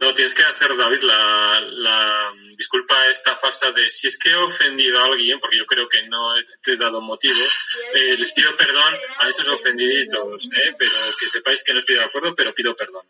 [0.00, 4.34] No, tienes que hacer, David, la, la disculpa esta farsa de si es que he
[4.34, 7.34] ofendido a alguien, porque yo creo que no te he dado motivo,
[7.94, 12.04] eh, les pido perdón a esos ofendiditos, eh, pero que sepáis que no estoy de
[12.04, 13.06] acuerdo, pero pido perdón.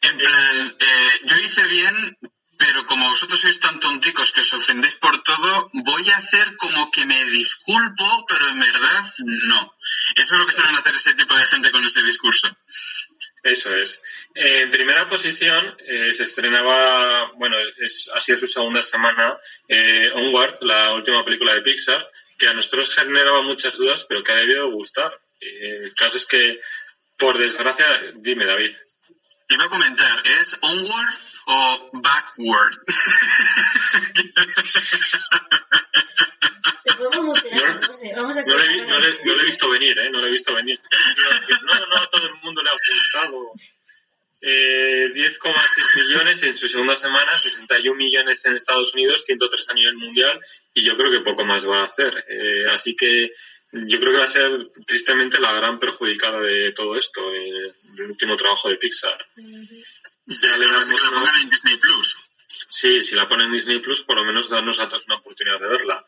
[0.00, 2.18] En plan, eh, yo hice bien,
[2.64, 6.90] pero como vosotros sois tan tonticos que os ofendéis por todo, voy a hacer como
[6.92, 9.02] que me disculpo, pero en verdad
[9.50, 9.76] no.
[10.14, 12.46] Eso es lo que suelen hacer ese tipo de gente con este discurso.
[13.42, 14.00] Eso es.
[14.36, 20.62] En primera posición eh, se estrenaba, bueno, es, ha sido su segunda semana, eh, Onward,
[20.62, 24.70] la última película de Pixar, que a nosotros generaba muchas dudas, pero que ha debido
[24.70, 25.12] gustar.
[25.40, 26.60] Eh, el caso es que,
[27.18, 28.72] por desgracia, dime, David.
[29.48, 32.74] Iba a comentar, ¿es Onward o Backward?
[38.46, 40.10] no, le, no, he visto venir, ¿eh?
[40.10, 40.80] No lo he visto venir.
[41.64, 43.38] No, no, a todo el mundo le ha gustado.
[44.44, 49.96] Eh, 10,6 millones en su segunda semana, 61 millones en Estados Unidos, 103 a nivel
[49.96, 50.40] mundial
[50.74, 52.24] y yo creo que poco más va a hacer.
[52.28, 53.32] Eh, así que
[53.72, 58.10] yo creo que va a ser tristemente la gran perjudicada de todo esto, eh, el
[58.10, 59.16] último trabajo de Pixar.
[60.26, 62.16] Sí, le damos que la pongan en Disney Plus.
[62.68, 65.60] Sí, si la ponen en Disney Plus, por lo menos darnos a todos una oportunidad
[65.60, 66.04] de verla.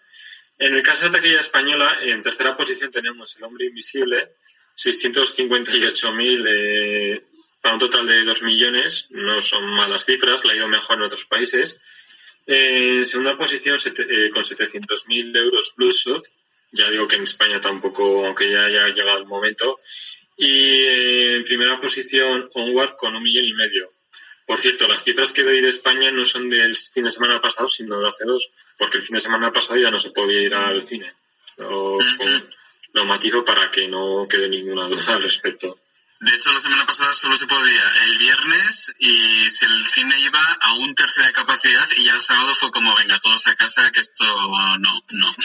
[0.58, 4.30] En el caso de taquilla española, en tercera posición tenemos El Hombre Invisible,
[4.76, 7.22] 658.000 eh,
[7.60, 9.08] para un total de 2 millones.
[9.10, 11.80] No son malas cifras, la ha ido mejor en otros países.
[12.46, 16.24] en segunda posición, eh, con 700.000 euros Bloodshot.
[16.72, 19.78] Ya digo que en España tampoco, aunque ya haya llegado el momento.
[20.36, 23.90] Y eh, en primera posición, Onward con un millón y medio.
[24.46, 27.66] Por cierto, las cifras que doy de España no son del fin de semana pasado,
[27.66, 30.54] sino de hace dos, porque el fin de semana pasado ya no se podía ir
[30.54, 31.12] al cine.
[31.56, 31.98] Lo,
[32.92, 35.78] lo matizo para que no quede ninguna duda al respecto.
[36.24, 40.42] De hecho, la semana pasada solo se podía el viernes y si el cine iba
[40.58, 43.90] a un tercio de capacidad y ya el sábado fue como, venga, todos a casa,
[43.90, 44.24] que esto
[44.78, 45.34] no, no.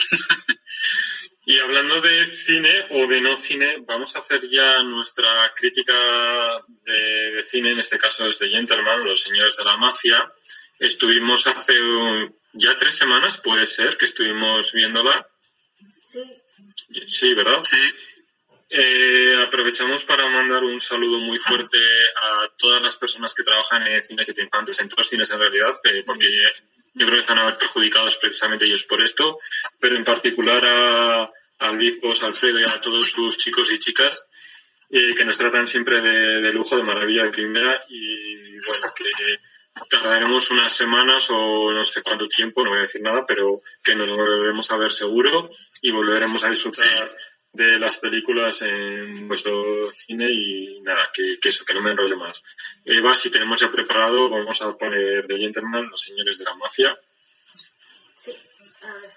[1.44, 5.92] Y hablando de cine o de no cine, vamos a hacer ya nuestra crítica
[6.84, 10.32] de, cine, en este caso es de Gentleman, Los Señores de la Mafia.
[10.78, 11.74] Estuvimos hace
[12.52, 15.26] ya tres semanas, puede ser, que estuvimos viéndola.
[16.06, 16.22] Sí.
[17.06, 17.62] Sí, ¿verdad?
[17.64, 17.80] Sí.
[18.72, 21.76] Eh, aprovechamos para mandar un saludo muy fuerte
[22.16, 25.72] a todas las personas que trabajan en cines y infantes, en todos cines en realidad,
[25.82, 26.28] eh, porque
[26.94, 29.40] yo creo que están a ver perjudicados precisamente ellos por esto,
[29.80, 34.28] pero en particular a, al Big Alfredo y a todos sus chicos y chicas
[34.88, 39.38] eh, que nos tratan siempre de, lujo, de maravilla de primera y bueno, que
[39.88, 43.96] tardaremos unas semanas o no sé cuánto tiempo, no voy a decir nada, pero que
[43.96, 45.50] nos volveremos a ver seguro
[45.82, 47.08] y volveremos a disfrutar
[47.52, 52.42] de las películas en vuestro cine y nada, que, eso, que no me enrolle más.
[52.84, 56.96] Eva, si tenemos ya preparado, vamos a poner de Gentleman, Los Señores de la Mafia.
[58.18, 58.32] Sí,
[58.82, 59.10] a ver.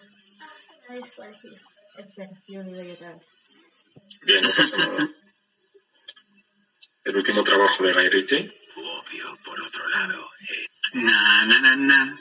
[4.23, 5.09] Bien, no pasa nada.
[7.03, 8.59] El último trabajo de Guy Ritchie.
[8.75, 10.29] Obvio, por otro lado.
[10.49, 10.67] Eh.
[10.93, 12.19] Na, na, na, na.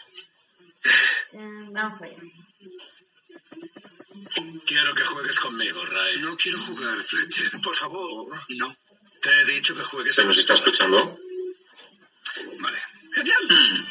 [1.71, 2.17] Vamos allá.
[4.67, 6.21] Quiero que juegues conmigo, Ray.
[6.21, 7.51] No quiero jugar, Fletcher.
[7.63, 8.37] Por favor.
[8.51, 8.75] No.
[9.21, 11.17] Te he dicho que juegues ¿Se nos está escuchando?
[12.59, 12.79] Vale.
[13.13, 13.43] Genial.
[13.49, 13.85] Mm.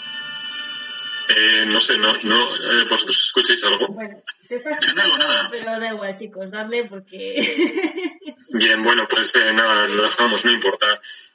[1.34, 3.88] Eh, no sé, no, no, eh, vosotros escucháis algo.
[3.88, 5.48] Bueno, se está no escuchando, nada.
[5.50, 7.96] pero da igual, chicos, dadle porque...
[8.50, 10.88] Bien, bueno, pues eh, nada, lo dejamos, no importa.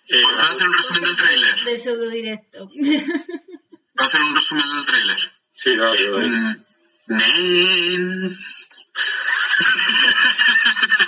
[0.09, 1.59] Eh, ¿Puedo hacer un resumen del tráiler?
[1.59, 2.69] de pseudo directo.
[2.69, 5.19] ¿Puedo hacer un resumen del tráiler?
[5.51, 6.29] sí, dale, dale.
[6.29, 6.65] Mm,
[7.09, 8.31] Name.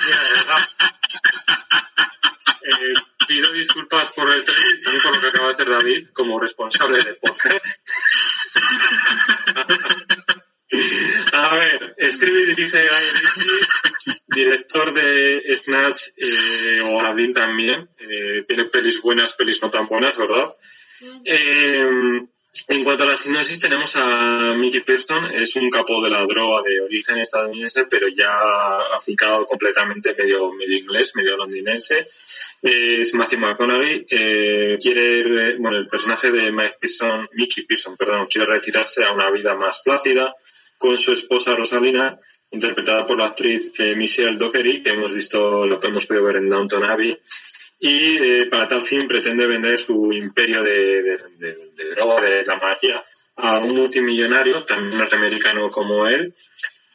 [0.04, 0.68] Mira, de verdad.
[2.62, 2.94] Eh,
[3.26, 6.98] pido disculpas por el y también por lo que acaba de hacer David como responsable
[7.04, 7.66] del podcast.
[11.32, 17.88] A ver, escribe y dirige Guy Ritchie, director de Snatch eh, o Aladdin también.
[17.98, 20.54] Eh, tiene pelis buenas, pelis no tan buenas, ¿verdad?
[21.24, 21.86] Eh,
[22.68, 26.62] en cuanto a la sinopsis, tenemos a Mickey Pearson, es un capo de la droga
[26.62, 32.08] de origen estadounidense, pero ya afincado completamente medio, medio inglés, medio londinense.
[32.62, 38.46] Es Matthew McConaughey, eh, quiere, bueno, el personaje de Mike Pearson, Mickey Pearson, perdón, quiere
[38.46, 40.34] retirarse a una vida más plácida
[40.78, 42.18] con su esposa Rosalina,
[42.50, 46.36] interpretada por la actriz eh, Michelle Dockery, que hemos visto, lo que hemos podido ver
[46.36, 47.18] en Downton Abbey
[47.78, 51.02] y eh, para tal fin pretende vender su imperio de,
[51.38, 53.04] de, droga, de la magia,
[53.36, 56.34] a un multimillonario, también norteamericano como él,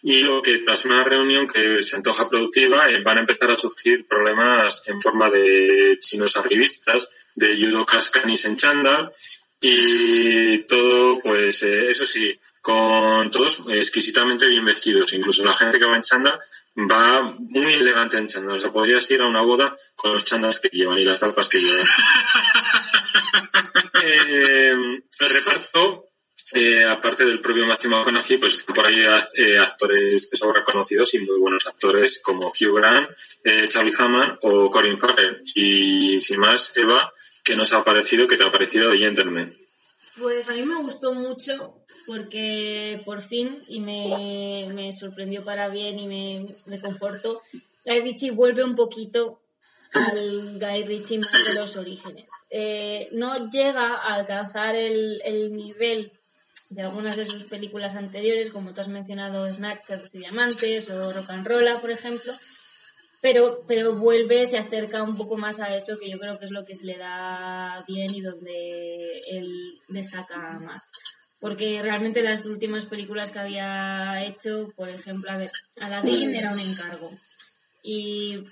[0.01, 3.55] y lo que tras una reunión que se antoja productiva eh, van a empezar a
[3.55, 9.13] surgir problemas en forma de chinos arribistas, de judokas canis en chándal,
[9.61, 15.85] y todo, pues eh, eso sí, con todos exquisitamente bien vestidos, incluso la gente que
[15.85, 16.37] va en chándal
[16.75, 20.59] va muy elegante en chándal, o sea, podrías ir a una boda con los chándals
[20.59, 21.85] que llevan y las alpas que llevan.
[24.05, 26.09] Eh, el reparto,
[26.51, 28.97] eh, aparte del propio Matthew McConaughey, pues están por ahí
[29.35, 33.09] eh, actores de sobra conocidos y muy buenos actores como Hugh Grant,
[33.43, 35.41] eh, Charlie Hammond o Corin Farrell.
[35.55, 38.27] Y sin más, Eva, ¿qué nos ha parecido?
[38.27, 39.55] ¿Qué te ha parecido de Gentleman?
[40.17, 45.99] Pues a mí me gustó mucho porque por fin, y me, me sorprendió para bien
[45.99, 47.41] y me, me confortó,
[47.85, 49.41] Guy Ritchie vuelve un poquito
[49.93, 52.25] al Guy Ritchie más de los orígenes.
[52.49, 56.11] Eh, no llega a alcanzar el, el nivel
[56.69, 61.13] de algunas de sus películas anteriores, como tú has mencionado, Snacks, Cerdos y Diamantes o
[61.13, 62.33] Rock and Rolla, por ejemplo,
[63.21, 66.51] pero, pero vuelve, se acerca un poco más a eso, que yo creo que es
[66.51, 70.83] lo que se le da bien y donde él destaca más.
[71.43, 76.59] Porque realmente las últimas películas que había hecho, por ejemplo, a ver, Aladdin era un
[76.59, 77.11] encargo.
[77.83, 78.45] Y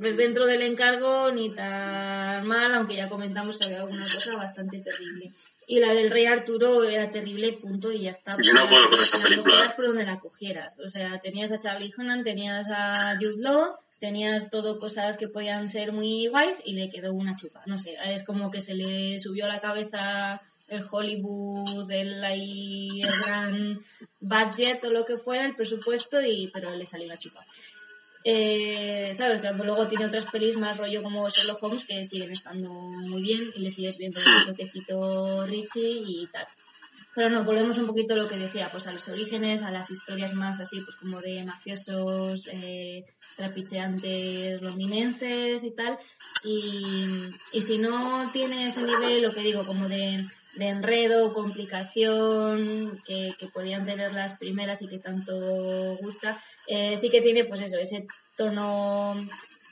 [0.00, 4.78] pues dentro del encargo ni tan mal, aunque ya comentamos que había alguna cosa bastante
[4.78, 5.32] terrible.
[5.66, 8.30] Y la del Rey Arturo era terrible, punto, y ya está.
[8.40, 9.74] Yo no puedo con esta La película.
[9.74, 10.78] por donde la cogieras.
[10.78, 15.68] O sea, tenías a Charlie Hunnam, tenías a Jude Law, tenías todo cosas que podían
[15.70, 17.62] ser muy guays y le quedó una chupa.
[17.66, 22.88] No sé, es como que se le subió a la cabeza el Hollywood, el, ahí,
[23.00, 23.80] el gran
[24.20, 27.44] budget o lo que fuera, el presupuesto, y pero le salió una chupa.
[28.24, 29.40] Eh, ¿Sabes?
[29.40, 33.50] Que luego tiene otras pelis más rollo como Sherlock Holmes que siguen estando muy bien
[33.54, 36.46] y le sigues viendo el toquecito Richie y tal.
[37.14, 39.90] Pero no, volvemos un poquito a lo que decía, pues a los orígenes, a las
[39.90, 43.04] historias más así, pues como de mafiosos, eh,
[43.36, 45.98] trapicheantes londinenses y tal.
[46.44, 50.24] Y, y si no tiene ese nivel, lo que digo, como de,
[50.58, 57.10] de enredo, complicación, que, que podían tener las primeras y que tanto gusta, eh, sí
[57.10, 59.14] que tiene pues eso, ese tono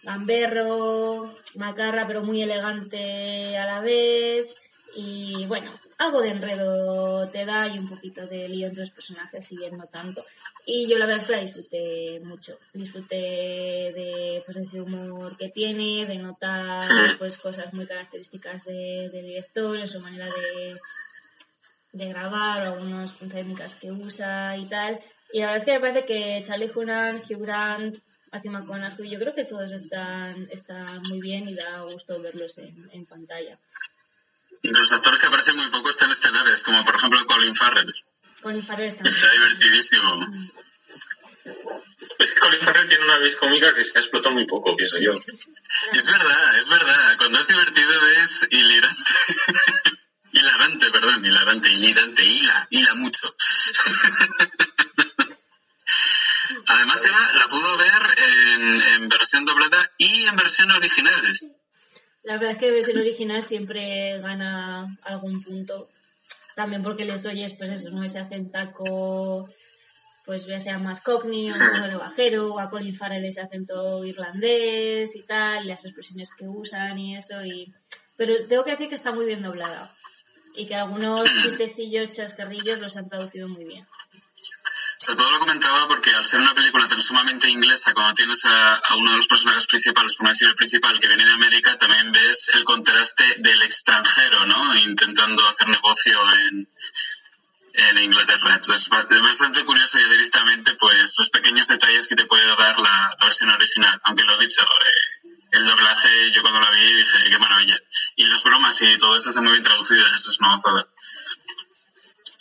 [0.05, 4.47] gamberro, macarra, pero muy elegante a la vez.
[4.95, 9.45] Y bueno, algo de enredo te da y un poquito de lío entre los personajes,
[9.45, 10.25] si bien no tanto.
[10.67, 12.59] Y yo la verdad es que la disfruté mucho.
[12.75, 16.83] Disfruté de pues, ese humor que tiene, de notar
[17.19, 20.77] pues cosas muy características de- del director, en su manera de,
[21.93, 25.01] de grabar, o algunas técnicas que usa y tal.
[25.33, 27.97] Y la verdad es que me parece que Charlie Hunnam, Hugh Grant,
[28.33, 32.75] Matthew McConaughey, yo creo que todos están, están muy bien y da gusto verlos en,
[32.93, 33.57] en pantalla.
[34.63, 37.95] De los actores que aparecen muy poco están estelares, como por ejemplo Colin Farrell.
[38.43, 40.27] Colin Farrell está divertidísimo.
[42.19, 44.99] Es que Colin Farrell tiene una vis cómica que se ha explotado muy poco, pienso
[44.99, 45.15] yo.
[45.93, 47.17] Es verdad, es verdad.
[47.19, 49.13] Cuando es divertido es hilarante.
[50.33, 53.35] hilarante, perdón, hilarante, hilarante, hila, hila mucho.
[56.67, 61.39] Además, Eva la pudo ver en, en versión doblada y en versión original.
[62.27, 65.89] La verdad es que versión original siempre gana algún punto.
[66.57, 68.03] También porque les oyes, pues eso, ¿no?
[68.03, 69.49] Ese acentaco,
[70.25, 74.05] pues ya sea más cockney o más de bajero, o a Colin Farrell ese acento
[74.05, 77.45] irlandés y tal, y las expresiones que usan y eso.
[77.47, 77.73] y
[78.17, 79.95] Pero tengo que decir que está muy bien doblada.
[80.57, 83.87] y que algunos chistecillos, chascarrillos los han traducido muy bien.
[84.99, 88.81] Sobre todo lo comentaba porque al ser una película tan sumamente inglesa, cuando tienes a,
[88.97, 92.51] uno de los personajes principales, no decir el principal, que viene de América, también ves
[92.55, 94.75] el contraste del extranjero, ¿no?
[94.75, 96.19] Intentando hacer negocio
[96.49, 96.69] en,
[97.75, 98.55] en Inglaterra.
[98.55, 103.17] Entonces, es bastante curioso ya directamente, pues, los pequeños detalles que te puede dar la,
[103.23, 104.01] versión original.
[104.05, 107.79] Aunque lo dicho, eh, el doblaje, yo cuando la vi dije, qué maravilla.
[108.17, 110.87] Y las bromas y todo eso está muy bien traducido, eso es una gozada.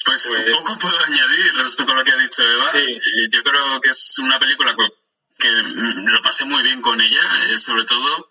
[0.06, 2.72] Pues, Pues- poco puedo añadir respecto a lo que ha dicho Eva.
[2.72, 2.78] Sí.
[2.78, 4.76] Eh, Yo creo que es una película
[5.38, 8.30] que mm, lo pasé muy bien con ella, eh, sobre todo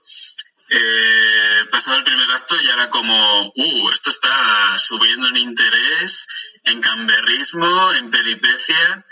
[0.71, 6.27] eh, pasado el primer acto ya era como, uh, esto está subiendo en interés,
[6.65, 9.05] en camberrismo, en peripecia,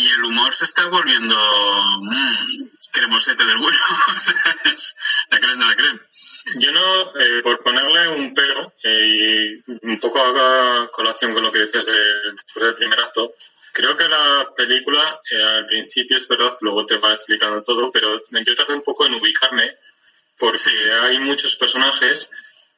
[0.00, 3.78] y el humor se está volviendo mmm, cremosete del bueno.
[5.30, 6.00] La crema de la crema.
[6.58, 11.52] Yo no, eh, por ponerle un pero, eh, y un poco a colación con lo
[11.52, 13.34] que decías del, después del primer acto,
[13.72, 18.22] creo que la película eh, al principio es verdad, luego te va explicando todo, pero
[18.30, 19.76] yo tardé un poco en ubicarme
[20.38, 20.70] porque
[21.02, 22.30] hay muchos personajes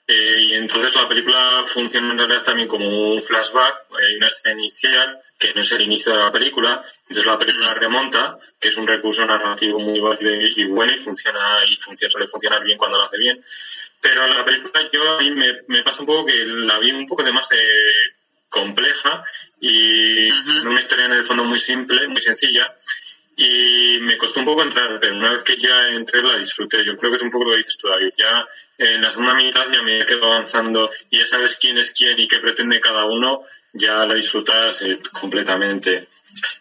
[0.06, 4.58] eh, y entonces la película funciona en realidad también como un flashback, hay una escena
[4.58, 8.76] inicial que no es el inicio de la película, entonces la película remonta, que es
[8.76, 12.98] un recurso narrativo muy válido y bueno y funciona y funciona, suele funcionar bien cuando
[12.98, 13.42] lo hace bien.
[14.00, 17.06] Pero la película yo a mí me, me pasa un poco que la vi un
[17.06, 18.14] poco de más eh,
[18.48, 19.24] compleja
[19.60, 20.68] y Ujú.
[20.68, 22.74] una historia en el fondo muy simple, muy sencilla
[23.36, 26.84] y me costó un poco entrar, pero una vez que ya entré la disfruté.
[26.84, 28.10] Yo creo que es un poco lo que dices tú, David.
[28.18, 28.46] Ya
[28.78, 32.28] en la segunda mitad ya me quedo avanzando y ya sabes quién es quién y
[32.28, 36.08] qué pretende cada uno, ya la disfrutas eh, completamente.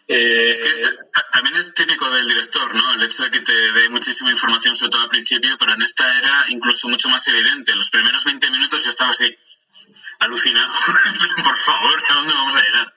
[0.08, 0.70] Eh, Es que
[1.14, 2.94] ta- también es típico del director, ¿no?
[2.94, 6.18] El hecho de que te dé muchísima información, sobre todo al principio, pero en esta
[6.20, 7.76] era incluso mucho más evidente.
[7.76, 9.34] Los primeros 20 minutos yo estaba así,
[10.20, 10.72] alucinado.
[11.44, 12.94] Por favor, ¿a dónde vamos a llegar?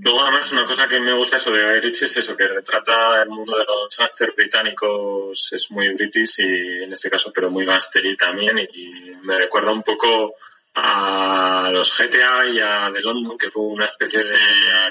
[0.00, 3.22] Luego, además, una cosa que me gusta eso de Guy Ritchie es eso, que retrata
[3.22, 7.64] el mundo de los gángsters británicos, es muy british y en este caso, pero muy
[7.64, 10.36] gangsteril también, y me recuerda un poco
[10.74, 14.36] a los GTA y a The London, que fue una especie de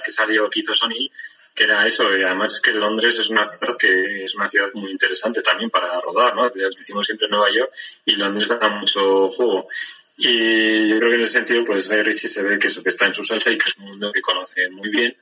[0.03, 1.07] que salió, que hizo Sony,
[1.53, 4.70] que era eso, y además es que Londres es una ciudad que es una ciudad
[4.74, 6.49] muy interesante también para rodar, ¿no?
[6.49, 7.72] Decimos siempre Nueva York
[8.05, 9.68] y Londres da mucho juego.
[10.18, 12.89] Y yo creo que en ese sentido, pues Guy Ritchie se ve que eso que
[12.89, 15.16] está en su salsa y que es un mundo que conoce muy bien.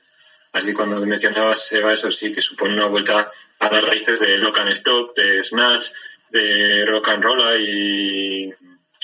[0.52, 4.58] Así cuando mencionabas, Eva, eso sí, que supone una vuelta a las raíces de Lock
[4.58, 5.86] and Stock, de Snatch,
[6.30, 8.52] de Rock and Roll y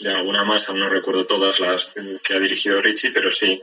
[0.01, 3.61] de alguna más, aún no recuerdo todas las que ha dirigido Ritchie, pero sí.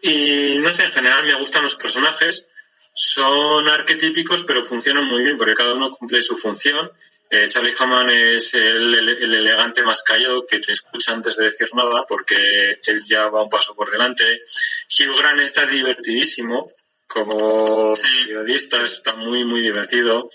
[0.00, 2.48] Y no sé, en general me gustan los personajes,
[2.94, 6.90] son arquetípicos, pero funcionan muy bien porque cada uno cumple su función.
[7.34, 11.46] Eh, Charlie Hammond es el, el- el elegante más callado que te escucha antes de
[11.46, 14.42] decir nada porque él ya va un paso por delante.
[14.90, 16.70] Hugh Grant está divertidísimo
[17.06, 18.08] como Sí.
[18.26, 20.30] periodista, está muy, muy divertido.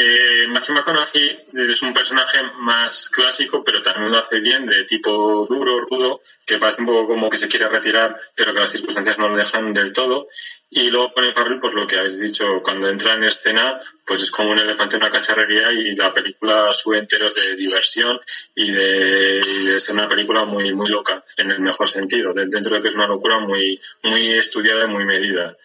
[0.00, 5.44] Eh, Matthew McConaughey es un personaje más clásico, pero también lo hace bien, de tipo
[5.48, 9.18] duro, rudo, que parece un poco como que se quiere retirar, pero que las circunstancias
[9.18, 10.28] no lo dejan del todo.
[10.70, 14.30] Y luego Colin Farrell, pues lo que habéis dicho, cuando entra en escena, pues es
[14.30, 18.20] como un elefante en una cacharrería y la película sube enteros de diversión
[18.54, 19.42] y de,
[19.80, 22.94] ser una película muy, muy loca, en el mejor sentido, de- dentro de que es
[22.94, 25.56] una locura muy, muy estudiada y muy medida.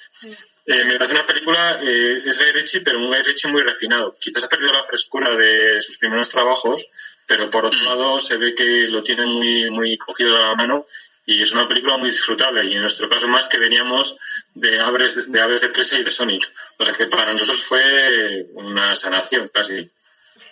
[0.65, 4.15] Eh, me parece una película, eh, es Guy Ritchie, pero un Guy Ritchie muy refinado.
[4.19, 6.87] Quizás ha perdido la frescura de sus primeros trabajos,
[7.27, 10.85] pero por otro lado se ve que lo tiene muy, muy cogido de la mano
[11.25, 12.65] y es una película muy disfrutable.
[12.65, 14.17] Y en nuestro caso más que veníamos
[14.53, 16.49] de Aves de, Aves de Presa y de Sonic.
[16.77, 19.89] O sea que para nosotros fue una sanación casi.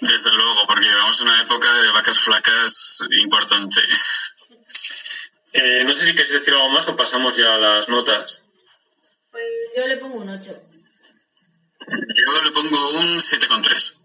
[0.02, 3.82] Desde luego, porque llevamos una época de vacas flacas importante.
[5.54, 8.44] Eh, no sé si queréis decir algo más o pasamos ya a las notas.
[9.32, 10.64] Pues yo le pongo un 8.
[11.88, 14.02] Yo le pongo un 7,3.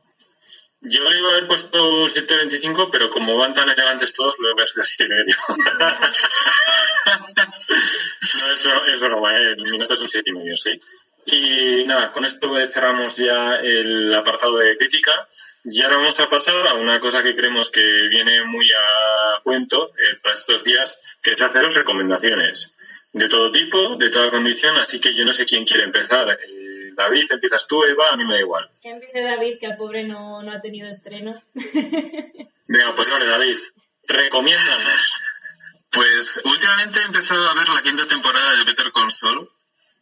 [0.83, 4.55] Yo le iba a haber puesto un 7.25, pero como van tan elegantes todos, lo
[4.55, 5.37] voy a subir a 7.5.
[8.35, 9.57] no, eso es broma, ¿eh?
[9.57, 10.79] mi nota es un 7.5, sí.
[11.29, 15.27] Y nada, con esto cerramos ya el apartado de crítica.
[15.65, 19.91] Y ahora vamos a pasar a una cosa que creemos que viene muy a cuento
[19.99, 22.76] eh, para estos días, que es haceros recomendaciones.
[23.13, 26.29] De todo tipo, de toda condición, así que yo no sé quién quiere empezar.
[26.31, 28.69] Eh, David, empiezas tú, Eva, a mí me da igual.
[28.83, 31.35] Que empiece David, que al pobre no, no ha tenido estreno.
[31.55, 33.57] Venga, pues vale, David,
[34.07, 35.15] recomiéndanos.
[35.91, 39.49] Pues últimamente he empezado a ver la quinta temporada de Better Call Saul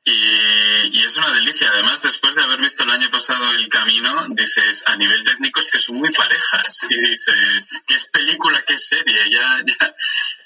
[0.04, 1.70] y, y es una delicia.
[1.70, 5.70] Además, después de haber visto el año pasado El Camino, dices, a nivel técnico es
[5.70, 6.86] que son muy parejas.
[6.90, 9.30] Y dices, ¿qué es película, qué es serie?
[9.30, 9.94] Ya, ya,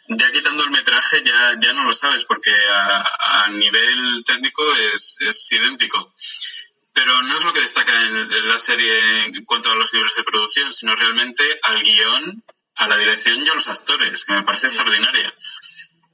[0.08, 4.62] ya quitando el metraje ya, ya no lo sabes porque a, a nivel técnico
[4.94, 6.12] es, es idéntico.
[6.92, 10.14] Pero no es lo que destaca en, en la serie en cuanto a los niveles
[10.16, 12.42] de producción, sino realmente al guion,
[12.76, 15.32] a la dirección y a los actores, que me parece extraordinaria.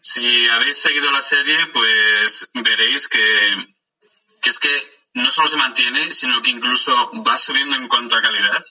[0.00, 3.56] Si habéis seguido la serie, pues veréis que,
[4.42, 8.22] que es que no solo se mantiene, sino que incluso va subiendo en cuanto a
[8.22, 8.62] calidad.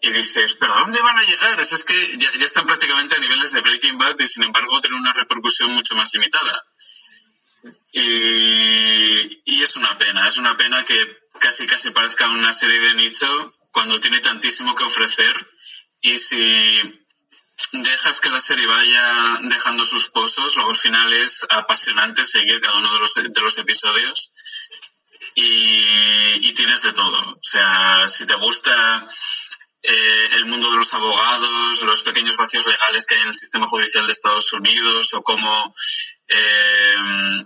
[0.00, 1.58] Y dices, ¿pero a dónde van a llegar?
[1.58, 4.80] Eso es que ya, ya están prácticamente a niveles de Breaking Bad y sin embargo
[4.80, 6.64] tienen una repercusión mucho más limitada.
[7.92, 12.94] Y, y es una pena, es una pena que casi casi parezca una serie de
[12.94, 15.34] nicho cuando tiene tantísimo que ofrecer
[16.00, 16.80] y si
[17.72, 22.78] dejas que la serie vaya dejando sus pozos, luego al final es apasionante seguir cada
[22.78, 24.32] uno de los, de los episodios
[25.34, 27.18] y, y tienes de todo.
[27.18, 29.06] O sea, si te gusta
[29.88, 33.66] eh, el mundo de los abogados, los pequeños vacíos legales que hay en el sistema
[33.68, 35.74] judicial de Estados Unidos o cómo
[36.26, 36.96] eh,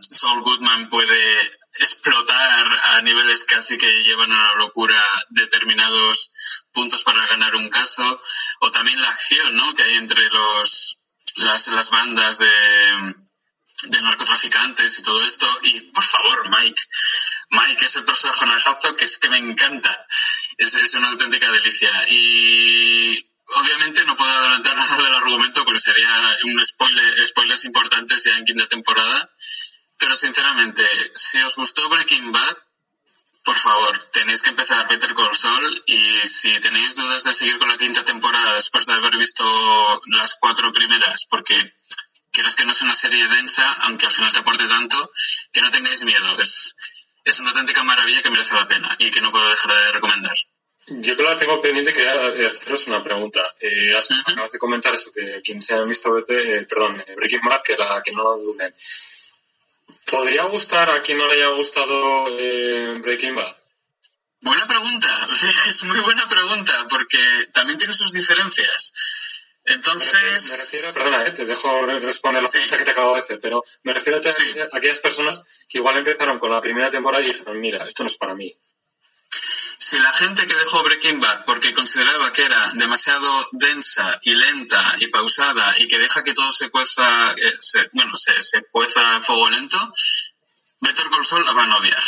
[0.00, 7.26] Saul Goodman puede explotar a niveles casi que llevan a la locura determinados puntos para
[7.26, 8.22] ganar un caso
[8.60, 9.74] o también la acción ¿no?
[9.74, 11.02] que hay entre los
[11.36, 13.14] las, las bandas de,
[13.84, 16.80] de narcotraficantes y todo esto y por favor Mike
[17.50, 20.06] Mike es el personajazo que es que me encanta
[20.60, 21.90] es, es una auténtica delicia.
[22.08, 23.18] Y
[23.56, 28.44] obviamente no puedo adelantar nada del argumento porque sería un spoiler spoilers importantes ya en
[28.44, 29.30] quinta temporada.
[29.98, 30.84] Pero sinceramente
[31.14, 32.56] si os gustó Breaking Bad
[33.42, 35.82] por favor, tenéis que empezar Better Call Saul.
[35.86, 39.44] Y si tenéis dudas de seguir con la quinta temporada después de haber visto
[40.06, 41.74] las cuatro primeras, porque
[42.30, 45.10] quieres que no es una serie densa, aunque al final te aporte tanto,
[45.52, 46.38] que no tengáis miedo.
[46.38, 46.76] Es,
[47.24, 50.34] es una auténtica maravilla que merece la pena y que no puedo dejar de recomendar.
[50.86, 53.40] Yo que la tengo pendiente, quería haceros una pregunta.
[53.60, 57.42] Eh, has, acabas de comentar eso, que quien se ha visto eh, perdón, eh, Breaking
[57.42, 58.74] Bad, que, la, que no lo duden.
[60.10, 63.56] ¿Podría gustar a quien no le haya gustado eh, Breaking Bad?
[64.40, 65.28] Buena pregunta,
[65.68, 68.94] es muy buena pregunta, porque también tiene sus diferencias.
[69.64, 72.52] Me Entonces, refiero, perdona, eh, te dejo responder la Sí.
[72.58, 74.42] pregunta que te acabo de hacer, pero me refiero a, Sí.
[74.58, 78.08] a aquellas personas que igual empezaron con la primera temporada y dijeron, mira, esto no
[78.08, 78.52] es para mí.
[79.82, 84.96] si la gente que dejó Breaking Bad porque consideraba que era demasiado densa y lenta
[85.00, 89.16] y pausada y que deja que todo se cueza, eh, se- bueno, se, se cueza
[89.16, 89.78] a fuego lento,
[90.80, 92.02] Better Call Saul la van a odiar.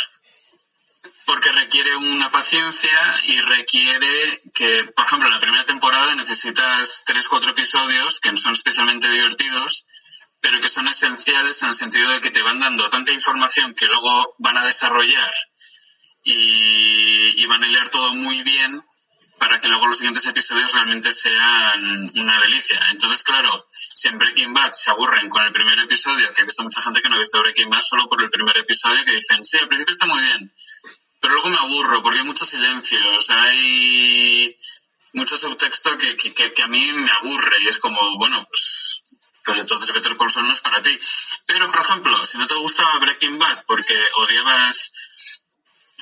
[1.25, 7.27] Porque requiere una paciencia y requiere que, por ejemplo, en la primera temporada necesitas tres,
[7.27, 9.85] cuatro episodios que no son especialmente divertidos,
[10.41, 13.85] pero que son esenciales en el sentido de que te van dando tanta información que
[13.85, 15.33] luego van a desarrollar
[16.23, 18.83] y, van a hilar todo muy bien
[19.37, 22.79] para que luego los siguientes episodios realmente sean una delicia.
[22.91, 26.63] Entonces, claro, si en Breaking Bad se aburren con el primer episodio, que he visto
[26.63, 29.43] mucha gente que no ha visto Breaking Bad solo por el primer episodio, que dicen,
[29.43, 30.53] sí, al principio está muy bien,
[31.23, 34.57] pero luego me aburro porque hay mucho silencio, o sea, hay
[35.13, 39.93] mucho subtexto que, que, a mí me aburre y es como, bueno, pues, pues entonces
[39.93, 40.97] Better Call Saul no es para ti.
[41.47, 44.91] Pero, por ejemplo, si no te gustaba Breaking Bad porque odiabas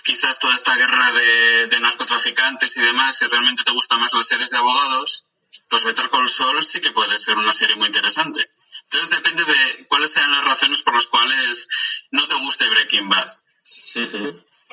[0.03, 4.25] quizás toda esta guerra de, de narcotraficantes y demás, si realmente te gustan más las
[4.25, 5.27] series de abogados,
[5.69, 8.49] pues Better Call Saul sí que puede ser una serie muy interesante.
[8.85, 11.67] Entonces depende de cuáles sean las razones por las cuales
[12.09, 13.29] no te guste Breaking Bad.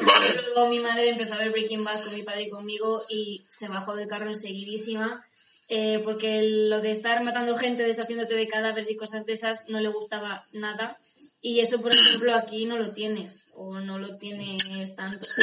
[0.00, 0.06] Ujú.
[0.06, 0.32] Vale.
[0.42, 3.68] Luego mi madre empezó a ver Breaking Bad con mi padre y conmigo y se
[3.68, 5.24] bajó del carro enseguidísima
[5.68, 9.80] eh, porque lo de estar matando gente, deshaciéndote de cadáveres y cosas de esas no
[9.80, 10.96] le gustaba nada.
[11.42, 15.18] Y eso, por ejemplo, aquí no lo tienes o no lo tienes tanto.
[15.22, 15.42] Sí,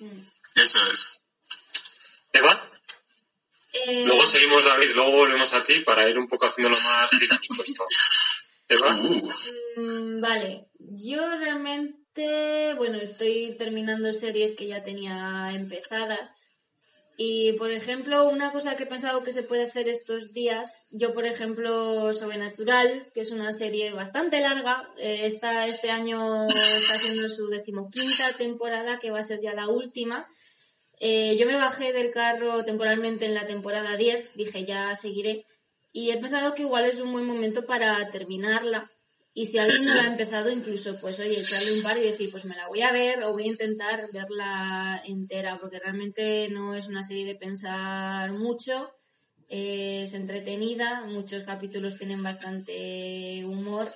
[0.00, 0.20] Mm.
[0.56, 1.24] eso es.
[2.32, 2.68] Eva,
[3.74, 7.62] Eh, luego seguimos David, luego volvemos a ti para ir un poco haciéndolo más dinámico
[7.62, 7.86] esto.
[8.68, 8.94] Eva,
[9.76, 16.48] Mm, Vale, yo realmente, bueno, estoy terminando series que ya tenía empezadas.
[17.16, 21.12] Y, por ejemplo, una cosa que he pensado que se puede hacer estos días, yo,
[21.12, 27.28] por ejemplo, Sobrenatural, que es una serie bastante larga, eh, está, este año está haciendo
[27.28, 30.26] su decimoquinta temporada, que va a ser ya la última.
[31.00, 35.44] Eh, yo me bajé del carro temporalmente en la temporada 10, dije ya seguiré,
[35.92, 38.90] y he pensado que igual es un buen momento para terminarla.
[39.34, 42.30] Y si alguien no la ha empezado, incluso, pues oye, echarle un par y decir,
[42.30, 46.74] pues me la voy a ver o voy a intentar verla entera, porque realmente no
[46.74, 48.92] es una serie de pensar mucho,
[49.48, 53.90] es entretenida, muchos capítulos tienen bastante humor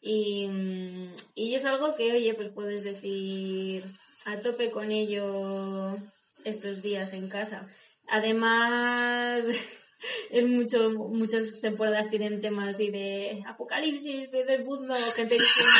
[0.00, 3.84] y, mm, y es algo que, oye, pues puedes decir
[4.24, 5.96] a tope con ello
[6.44, 7.66] estos días en casa.
[8.08, 9.44] Además,
[10.30, 15.72] es mucho, muchas temporadas tienen temas así de apocalipsis, fin del mundo, gente diciendo...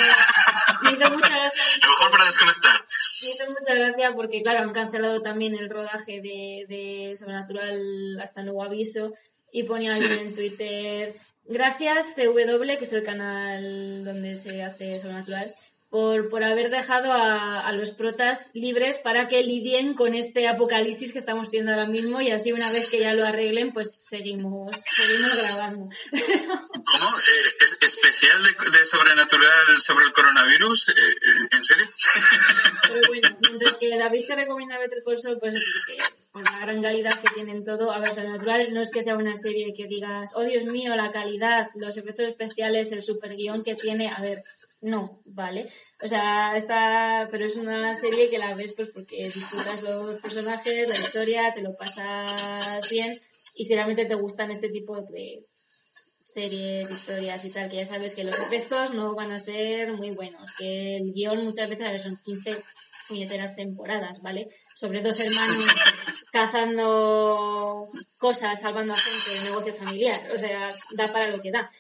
[0.83, 1.63] Me hizo mucha gracia.
[1.83, 2.85] Lo mejor para desconectar.
[3.23, 8.43] Me hizo mucha gracia porque, claro, han cancelado también el rodaje de, de Sobrenatural hasta
[8.43, 9.15] nuevo aviso
[9.53, 11.15] y ponía alguien en Twitter,
[11.45, 15.55] gracias CW, que es el canal donde se hace Sobrenatural,
[15.91, 21.13] por, por haber dejado a, a los protas libres para que lidien con este apocalipsis
[21.13, 24.77] que estamos teniendo ahora mismo y así una vez que ya lo arreglen, pues seguimos,
[24.91, 25.89] seguimos grabando.
[26.13, 27.09] ¿Cómo?
[27.09, 30.91] Eh, ¿Es especial de, de Sobrenatural sobre el coronavirus?
[30.91, 31.87] Eh, eh, ¿En serio?
[32.83, 35.87] Pero bueno, mientras que David te recomienda Better Call Saul, pues,
[36.33, 37.91] por la gran calidad que tienen todo.
[37.91, 41.13] A ver, Sobrenatural no es que sea una serie que digas, oh Dios mío, la
[41.13, 44.09] calidad, los efectos especiales, el super guion que tiene.
[44.09, 44.43] A ver,
[44.81, 45.71] no, ¿vale?
[46.03, 50.89] O sea, está, pero es una serie que la ves pues porque disfrutas los personajes,
[50.89, 53.21] la historia, te lo pasas bien
[53.59, 55.45] y si realmente te gustan este tipo de
[56.25, 60.13] series, historias y tal, que ya sabes que los efectos no van a ser muy
[60.13, 62.51] buenos, que el guion muchas veces a ver, son 15
[63.09, 64.49] puñeteras temporadas, ¿vale?
[64.75, 65.67] Sobre dos hermanos
[66.33, 67.89] cazando
[68.19, 71.71] cosas, salvando a gente, negocio familiar, o sea, da para lo que da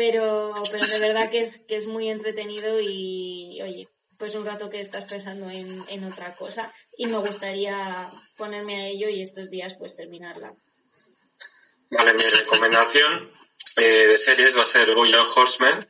[0.00, 3.86] pero, pero de verdad que es, que es muy entretenido y, oye,
[4.18, 8.08] pues un rato que estás pensando en, en otra cosa y me gustaría
[8.38, 10.54] ponerme a ello y estos días pues terminarla.
[11.90, 13.30] Vale, mi recomendación
[13.76, 15.86] eh, de series va a ser Bojack Horseman.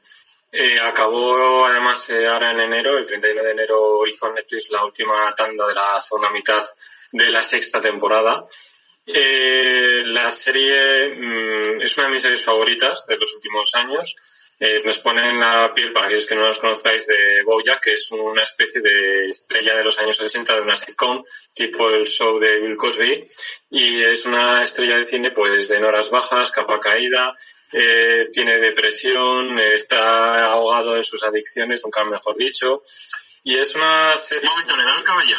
[0.52, 5.32] Eh, acabó además eh, ahora en enero, el 31 de enero hizo Netflix la última
[5.34, 6.60] tanda de la segunda mitad
[7.12, 8.44] de la sexta temporada.
[9.06, 14.16] Eh, la serie mm, es una de mis series favoritas de los últimos años.
[14.84, 18.10] Nos pone en la piel, para aquellos que no los conozcáis, de Bojack, que es
[18.10, 21.24] una especie de estrella de los años 60 de una sitcom,
[21.54, 23.24] tipo el show de Bill Cosby,
[23.70, 27.34] y es una estrella de cine pues de horas bajas, capa caída,
[27.72, 32.82] eh, tiene depresión, está ahogado en sus adicciones, nunca mejor dicho,
[33.44, 34.48] y es una Un serie...
[34.48, 35.36] momento, ¿le da el caballo?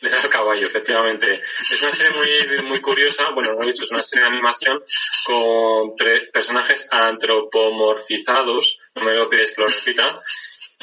[0.00, 1.32] Le da el caballo, efectivamente.
[1.32, 4.82] Es una serie muy, muy curiosa, bueno, lo he dicho, es una serie de animación
[5.24, 10.22] con pre- personajes antropomorfizados, no me lo pides que lo repita,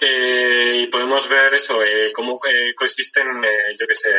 [0.01, 4.09] eh, y podemos ver eso, eh, cómo eh, coexisten, eh, yo qué sé,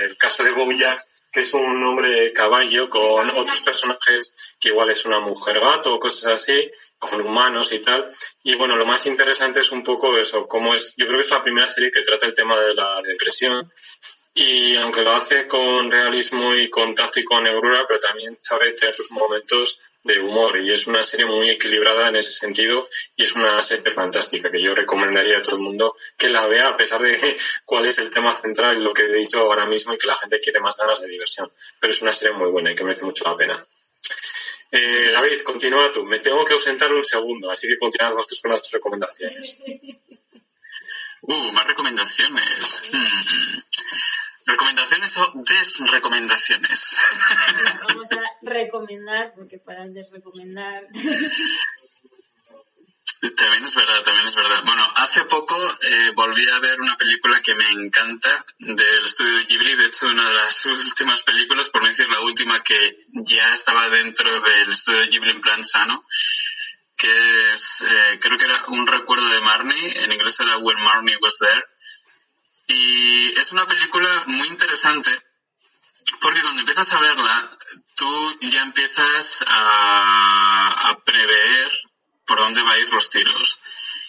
[0.00, 0.98] el caso de Bojack,
[1.38, 6.32] es un hombre caballo, con otros personajes que igual es una mujer gato o cosas
[6.32, 8.08] así, con humanos y tal.
[8.42, 11.30] Y bueno, lo más interesante es un poco eso, cómo es, yo creo que es
[11.30, 13.72] la primera serie que trata el tema de la depresión,
[14.34, 18.72] y aunque lo hace con realismo y con tacto y con negrura, pero también sabe
[18.72, 23.24] tener sus momentos de humor y es una serie muy equilibrada en ese sentido y
[23.24, 26.76] es una serie fantástica que yo recomendaría a todo el mundo que la vea a
[26.76, 30.06] pesar de cuál es el tema central lo que he dicho ahora mismo y que
[30.06, 31.52] la gente quiere más ganas de diversión.
[31.80, 33.66] Pero es una serie muy buena y que merece mucho la pena.
[34.70, 36.04] Eh, David, continúa tú.
[36.04, 39.58] Me tengo que ausentar un segundo, así que continúa vosotros con las recomendaciones.
[41.20, 42.90] Uh, más recomendaciones.
[42.92, 43.58] Hmm.
[44.48, 46.96] ¿Recomendaciones o desrecomendaciones?
[47.88, 50.86] Vamos a recomendar, porque para desrecomendar.
[53.36, 54.62] También es verdad, también es verdad.
[54.64, 59.74] Bueno, hace poco eh, volví a ver una película que me encanta del estudio Ghibli,
[59.74, 63.90] de hecho una de las últimas películas, por no decir la última que ya estaba
[63.90, 66.02] dentro del estudio Ghibli en plan sano,
[66.96, 71.18] que es, eh, creo que era un recuerdo de Marnie, en inglés era When Marnie
[71.20, 71.64] Was There,
[72.68, 75.10] y es una película muy interesante
[76.20, 77.50] porque cuando empiezas a verla,
[77.94, 81.70] tú ya empiezas a, prever
[82.26, 83.60] por dónde va a ir los tiros.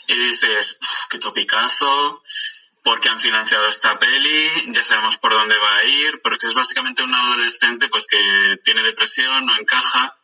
[0.07, 2.21] Y dices, "Uf, qué topicazo,
[2.83, 7.03] porque han financiado esta peli, ya sabemos por dónde va a ir, porque es básicamente
[7.03, 10.17] un adolescente pues que tiene depresión, no encaja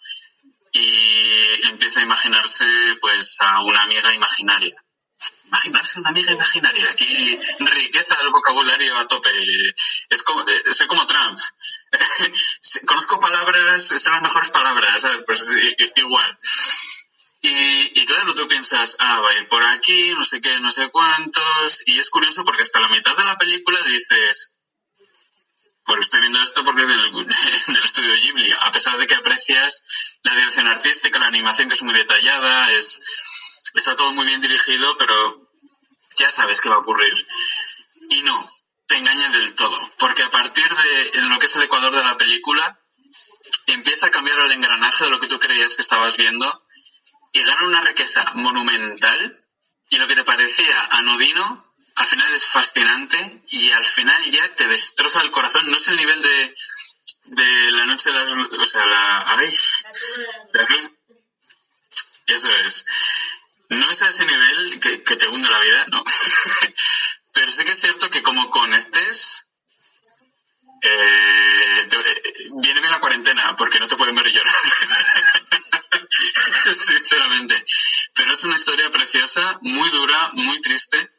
[0.71, 2.65] y empieza a imaginarse
[2.99, 4.84] pues a una amiga imaginaria.
[5.47, 6.89] Imaginarse una amiga imaginaria.
[6.89, 9.31] Aquí riqueza del vocabulario a tope.
[10.09, 11.37] Es como, eh, soy como Trump.
[12.85, 15.21] Conozco palabras, son las mejores palabras, ¿sabes?
[15.25, 15.55] Pues
[15.95, 16.39] igual.
[17.41, 20.71] Y, y claro, tú piensas, ah, va a ir por aquí, no sé qué, no
[20.71, 21.83] sé cuántos.
[21.85, 24.55] Y es curioso porque hasta la mitad de la película dices,
[25.85, 27.11] pues estoy viendo esto porque es del,
[27.67, 28.51] del estudio Ghibli.
[28.51, 29.85] A pesar de que aprecias
[30.23, 32.99] la dirección artística, la animación que es muy detallada, es,
[33.73, 35.49] está todo muy bien dirigido, pero
[36.15, 37.13] ya sabes qué va a ocurrir.
[38.09, 38.49] Y no,
[38.87, 39.91] te engañan del todo.
[39.97, 42.79] Porque a partir de lo que es el ecuador de la película,
[43.67, 46.63] empieza a cambiar el engranaje de lo que tú creías que estabas viendo
[47.33, 49.45] y gana una riqueza monumental
[49.89, 51.63] y lo que te parecía anodino
[51.95, 55.69] al final es fascinante y al final ya te destroza el corazón.
[55.69, 56.55] No es el nivel de
[57.25, 58.35] de la noche de las...
[58.35, 59.37] O sea, la...
[59.37, 59.49] Ay,
[60.53, 60.91] la cruz...
[62.27, 62.85] Eso es.
[63.69, 66.03] No es a ese nivel que, te hunde la vida, no.
[67.33, 69.51] Pero sí que es cierto que como conectes,
[70.81, 72.21] eh, eh,
[72.61, 74.53] viene bien la cuarentena, porque no te pueden ver llorar.
[76.73, 77.65] Sinceramente.
[78.13, 81.09] Pero es una historia preciosa, muy dura, muy triste,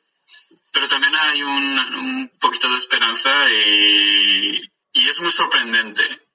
[0.72, 4.60] pero también hay un, un poquito de esperanza y,
[4.92, 6.25] y es muy sorprendente.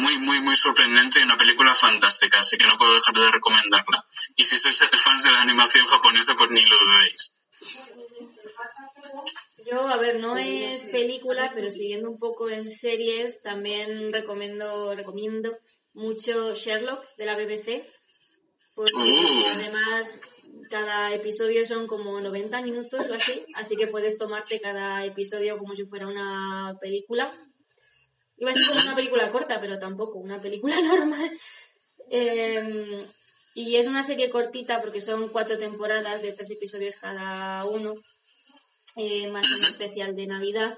[0.00, 4.04] Muy, muy, muy sorprendente y una película fantástica, así que no puedo dejar de recomendarla.
[4.36, 7.34] Y si sois fans de la animación japonesa, pues ni lo dudéis.
[9.66, 15.56] Yo, a ver, no es película, pero siguiendo un poco en series, también recomiendo, recomiendo
[15.94, 17.84] mucho Sherlock de la BBC.
[18.74, 19.44] Porque Uh.
[19.54, 20.20] además
[20.70, 25.74] cada episodio son como 90 minutos o así, así que puedes tomarte cada episodio como
[25.74, 27.32] si fuera una película.
[28.38, 31.30] Iba a decir como una película corta, pero tampoco, una película normal.
[32.10, 33.04] Eh,
[33.54, 37.94] y es una serie cortita porque son cuatro temporadas de tres episodios cada uno,
[38.96, 40.76] eh, más un especial de Navidad.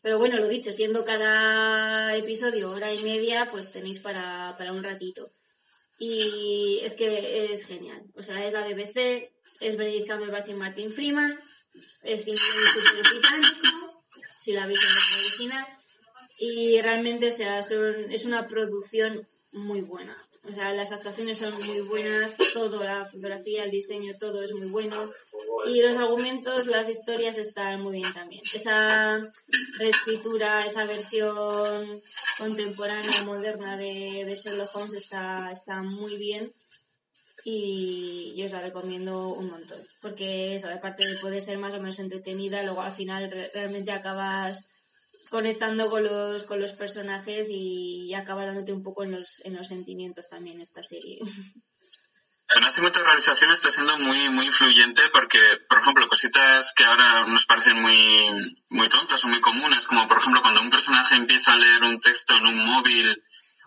[0.00, 4.82] Pero bueno, lo dicho, siendo cada episodio hora y media, pues tenéis para, para un
[4.82, 5.30] ratito.
[5.98, 8.02] Y es que es genial.
[8.14, 9.30] O sea, es la BBC,
[9.60, 11.38] es Benedict Cumberbatch y Martin Freeman,
[12.04, 14.04] es inglés súper británico,
[14.40, 15.66] si la veis en la original.
[16.38, 20.16] Y realmente, o sea, son- es una producción muy buena.
[20.48, 24.68] O sea, las actuaciones son muy buenas, todo, la fotografía, el diseño, todo es muy
[24.68, 25.10] bueno.
[25.66, 28.42] Y los argumentos, las historias están muy bien también.
[28.54, 29.20] Esa
[29.78, 32.00] reescritura, esa versión
[32.38, 36.52] contemporánea, moderna de, de Sherlock Holmes está, está muy bien
[37.44, 39.78] y yo os la recomiendo un montón.
[40.02, 43.90] Porque eso, aparte de poder ser más o menos entretenida, luego al final re- realmente
[43.92, 44.64] acabas
[45.30, 49.68] conectando con los, con los personajes y acaba dándote un poco en los, en los
[49.68, 51.18] sentimientos también esta serie.
[52.50, 57.44] Además, a realización está siendo muy, muy influyente porque, por ejemplo, cositas que ahora nos
[57.44, 58.30] parecen muy,
[58.70, 61.98] muy tontas o muy comunes, como por ejemplo cuando un personaje empieza a leer un
[61.98, 63.22] texto en un móvil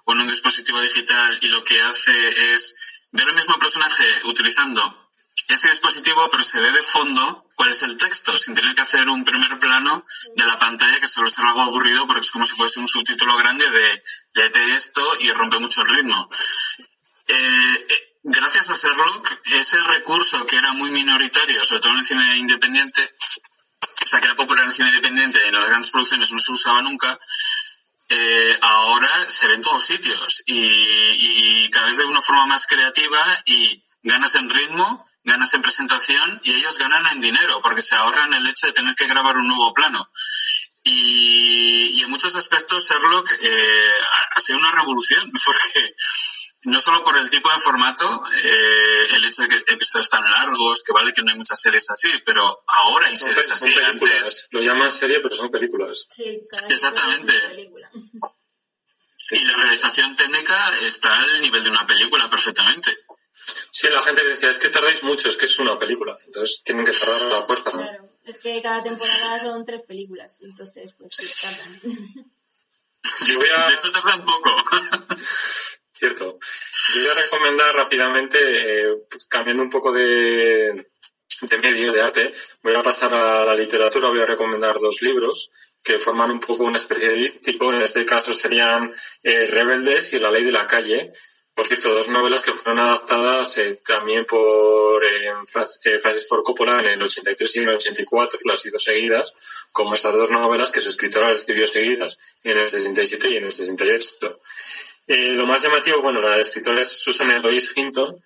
[0.05, 2.75] o en un dispositivo digital y lo que hace es
[3.11, 4.81] ver el mismo personaje utilizando
[5.47, 9.07] ese dispositivo, pero se ve de fondo cuál es el texto, sin tener que hacer
[9.07, 10.03] un primer plano
[10.35, 13.37] de la pantalla que suele ser algo aburrido porque es como si fuese un subtítulo
[13.37, 14.01] grande de
[14.33, 16.27] léete esto y rompe mucho el ritmo.
[17.27, 22.03] Eh, eh, gracias a Sherlock, ese recurso que era muy minoritario, sobre todo en el
[22.03, 23.07] cine independiente,
[24.03, 26.39] o sea, que era popular en el cine independiente y en las grandes producciones no
[26.39, 27.19] se usaba nunca,
[28.09, 32.65] eh, ahora se ve en todos sitios y, y cada vez de una forma más
[32.65, 37.95] creativa y ganas en ritmo, ganas en presentación y ellos ganan en dinero porque se
[37.95, 40.09] ahorran el hecho de tener que grabar un nuevo plano.
[40.83, 43.91] Y, y en muchos aspectos Sherlock eh,
[44.35, 45.93] ha- sido una revolución porque
[46.63, 50.83] no solo por el tipo de formato, eh, el hecho de que episodios tan largos,
[50.83, 53.71] que vale que no hay muchas series así, pero ahora hay Son, series son así.
[53.79, 54.17] películas.
[54.19, 56.07] Antes, Lo llaman serie, pero son películas.
[56.09, 57.33] Sí, Exactamente.
[59.31, 62.95] y la realización técnica está al nivel de una película perfectamente.
[63.71, 66.15] Sí, la gente decía, es que tardáis mucho, es que es una película.
[66.25, 67.71] Entonces tienen que tardar a la fuerza.
[67.71, 67.77] ¿no?
[67.77, 71.79] Claro, es que cada temporada son tres películas, entonces pues sí, tardan.
[73.27, 73.67] Yo voy a...
[73.67, 74.51] De hecho, tarda un poco.
[75.91, 76.39] Cierto.
[76.95, 80.87] Yo voy a recomendar rápidamente, eh, pues, cambiando un poco de,
[81.41, 82.33] de medio, de arte,
[82.63, 85.51] voy a pasar a la literatura, voy a recomendar dos libros
[85.83, 90.19] que forman un poco una especie de díptico, en este caso serían eh, Rebeldes y
[90.19, 91.13] La ley de la calle.
[91.61, 96.79] Por cierto, dos novelas que fueron adaptadas eh, también por eh, eh, Francis Ford Coppola
[96.79, 99.35] en el 83 y en el 84, las hizo seguidas,
[99.71, 103.43] como estas dos novelas que su escritora las escribió seguidas en el 67 y en
[103.43, 104.41] el 68.
[105.05, 108.23] Eh, lo más llamativo, bueno, la escritora es Susan Eloise Hinton,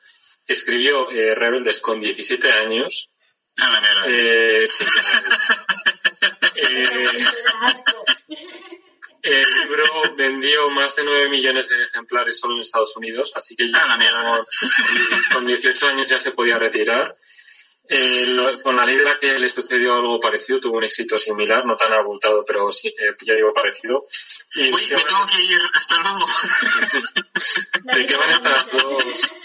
[0.48, 3.12] escribió eh, Rebeldes con 17 años.
[3.62, 4.04] A la mierda.
[4.08, 4.86] Eh, sí,
[6.56, 7.08] eh.
[9.26, 13.71] El libro vendió más de 9 millones de ejemplares solo en Estados Unidos, así que
[13.71, 14.45] ya A la mierda.
[15.34, 17.17] con 18 años ya se podía retirar.
[17.88, 21.93] Eh, con la la que le sucedió algo parecido, tuvo un éxito similar, no tan
[21.93, 24.05] abultado, pero sí, eh, ya digo parecido.
[24.55, 25.61] Y Uy, me tengo que ir.
[25.73, 26.26] Hasta luego.
[27.95, 29.36] ¿De qué van estas dos,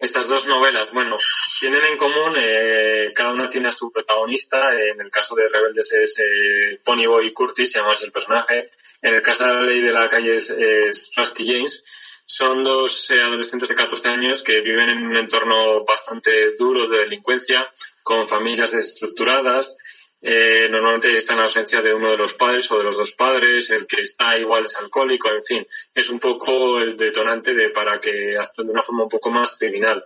[0.00, 0.92] estas dos novelas?
[0.92, 1.16] Bueno,
[1.58, 4.72] tienen en común, eh, cada una tiene a su protagonista.
[4.72, 8.70] En el caso de Rebeldes es eh, Ponyboy Curtis, se llama así el personaje.
[9.02, 11.84] En el caso de la ley de la calle es, Rusty James.
[12.24, 16.98] Son dos eh, adolescentes de 14 años que viven en un entorno bastante duro de
[16.98, 17.68] delincuencia,
[18.02, 19.76] con familias desestructuradas
[20.22, 23.12] eh, normalmente está en la ausencia de uno de los padres o de los dos
[23.12, 27.70] padres, el que está igual es alcohólico, en fin, es un poco el detonante de
[27.70, 30.04] para que actúen de una forma un poco más criminal.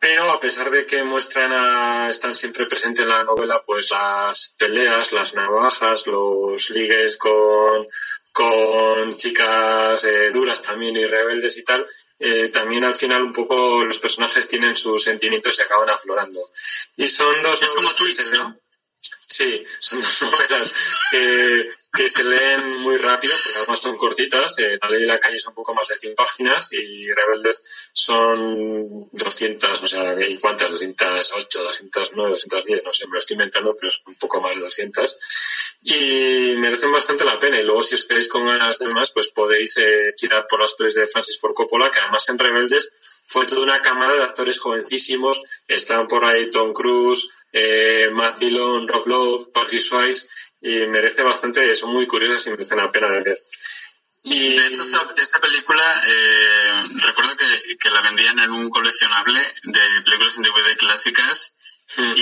[0.00, 4.54] Pero a pesar de que muestran a, están siempre presentes en la novela, pues las
[4.56, 7.86] peleas, las navajas, los ligues con,
[8.32, 11.84] con chicas eh, duras también y rebeldes y tal,
[12.20, 16.48] eh, también al final un poco los personajes tienen sus sentimientos y acaban aflorando.
[16.96, 18.56] Y son dos Es como novelas Twitch, ¿no?
[19.26, 20.74] Sí, son dos novelas
[21.10, 24.56] que, que se leen muy rápido, porque además son cortitas.
[24.60, 27.64] Eh, la ley de la calle son un poco más de 100 páginas y Rebeldes
[27.92, 30.70] son 200, o sea, ¿y cuántas?
[30.70, 34.60] 208, 209, 210, no sé, me lo estoy inventando, pero es un poco más de
[34.60, 35.16] 200.
[35.82, 37.58] Y merecen bastante la pena.
[37.58, 40.74] Y luego, si os queréis con ganas de más, pues podéis eh, tirar por las
[40.74, 42.92] pelis de Francis Ford Coppola, que además en Rebeldes
[43.26, 45.42] fue toda una camada de actores jovencísimos.
[45.66, 50.28] Están por ahí Tom Cruise, eh, Matt Dillon, Rob Lowe, Patrick Swayze,
[50.60, 53.42] y merece bastante, son muy curiosas y merecen la pena de ver.
[54.24, 54.82] Y De hecho,
[55.16, 60.76] esta película, eh, recuerdo que, que la vendían en un coleccionable de películas en DVD
[60.76, 61.54] clásicas
[61.96, 62.12] Hmm.
[62.16, 62.20] y,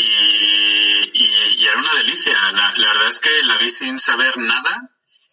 [1.13, 2.35] y- y era una delicia.
[2.53, 4.91] La, la verdad es que la vi sin saber nada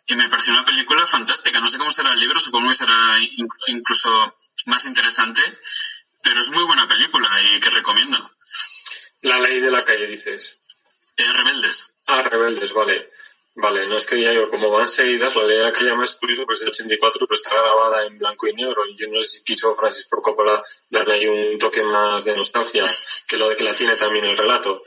[0.08, 1.60] y me pareció una película fantástica.
[1.60, 4.36] No sé cómo será el libro, supongo que será in- incluso
[4.66, 5.41] más interesante,
[6.24, 8.18] pero es muy buena película y que recomiendo.
[9.22, 10.60] la ley de la calle, dices.
[11.18, 11.92] Eh, Rebeldes.
[12.08, 13.10] Ah, Rebeldes, vale.
[13.56, 16.43] Vale, no es que ya digo, como van seguidas, la ley la calle más curioso,
[16.45, 18.84] pues es de 84, pero está grabada en blanco y negro.
[18.88, 22.36] Y yo no sé si quiso Francis Ford Coppola darle ahí un toque más de
[22.36, 22.84] nostalgia,
[23.28, 24.84] que lo de que la tiene también el relato.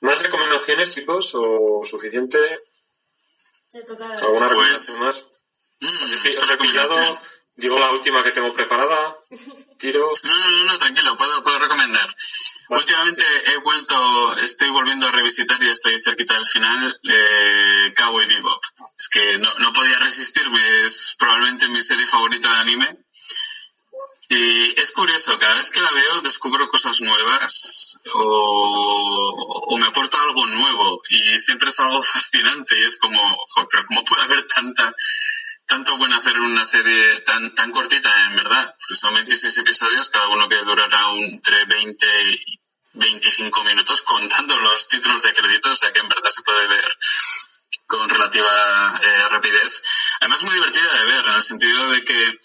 [0.00, 1.32] ¿Más recomendaciones, chicos?
[1.34, 2.38] ¿O suficiente?
[3.74, 5.24] ¿Alguna Pues- recomendación más?
[5.80, 6.04] Mm,
[6.42, 7.20] Os he, pillado,
[7.56, 9.16] digo la última que tengo preparada,
[9.78, 10.10] tiro.
[10.24, 12.08] No, no, no, no, tranquilo, puedo, puedo recomendar.
[12.70, 18.62] Últimamente he vuelto, estoy volviendo a revisitar y estoy cerquita del final, eh, Cowboy Bebop.
[18.96, 22.96] Es que no, no podía resistirme, es probablemente mi serie favorita de anime.
[24.28, 30.22] Y es curioso, cada vez que la veo descubro cosas nuevas o, o me aporta
[30.22, 34.44] algo nuevo y siempre es algo fascinante y es como, "Jo, pero ¿cómo puede haber
[34.46, 34.94] tanta,
[35.66, 38.72] tanto bueno hacer una serie tan, tan cortita, en verdad?
[38.78, 42.59] Porque son 26 episodios, cada uno que durará un- entre 20 y
[42.94, 46.90] 25 minutos contando los títulos de crédito, o sea que en verdad se puede ver
[47.86, 49.82] con relativa eh, rapidez.
[50.20, 52.38] Además, muy divertida de ver, en el sentido de que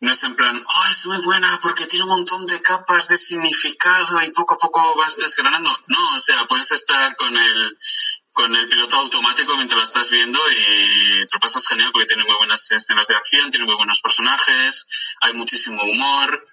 [0.00, 3.16] no es en plan, oh, es muy buena porque tiene un montón de capas de
[3.16, 5.70] significado y poco a poco vas desgranando.
[5.88, 7.78] No, o sea, puedes estar con el,
[8.32, 12.24] con el piloto automático mientras la estás viendo y te lo pasas genial porque tiene
[12.24, 14.86] muy buenas escenas de acción, tiene muy buenos personajes,
[15.20, 16.44] hay muchísimo humor.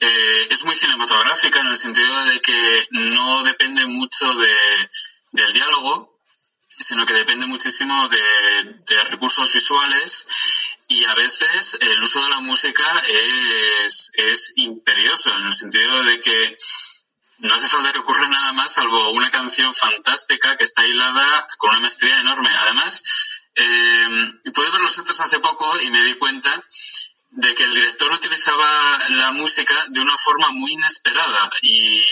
[0.00, 4.56] Eh, es muy cinematográfica en el sentido de que no depende mucho de,
[5.32, 6.18] del diálogo,
[6.68, 10.26] sino que depende muchísimo de, de recursos visuales
[10.88, 16.18] y a veces el uso de la música es, es imperioso en el sentido de
[16.18, 16.56] que
[17.38, 21.70] no hace falta que ocurra nada más salvo una canción fantástica que está hilada con
[21.70, 22.50] una maestría enorme.
[22.58, 23.02] Además,
[23.54, 24.06] eh,
[24.52, 26.64] pude ver los otros hace poco y me di cuenta
[27.30, 31.50] de que el director utilizaba la música de una forma muy inesperada.
[31.62, 32.02] Y,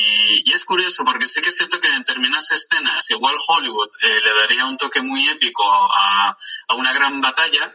[0.53, 4.35] es curioso porque sí que es cierto que en determinadas escenas igual Hollywood eh, le
[4.35, 6.37] daría un toque muy épico a,
[6.69, 7.73] a una gran batalla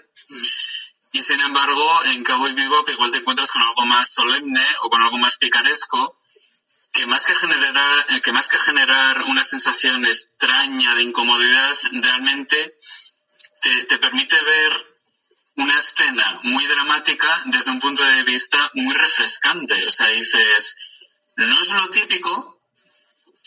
[1.13, 5.01] y sin embargo en Cowboy Bebop igual te encuentras con algo más solemne o con
[5.01, 6.19] algo más picaresco
[6.91, 12.75] que más que generar eh, que más que generar una sensación extraña de incomodidad realmente
[13.61, 14.92] te, te permite ver
[15.56, 19.76] una escena muy dramática desde un punto de vista muy refrescante.
[19.86, 20.76] O sea, dices,
[21.36, 22.62] no es lo típico,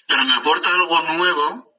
[0.07, 1.73] pero me aporta algo nuevo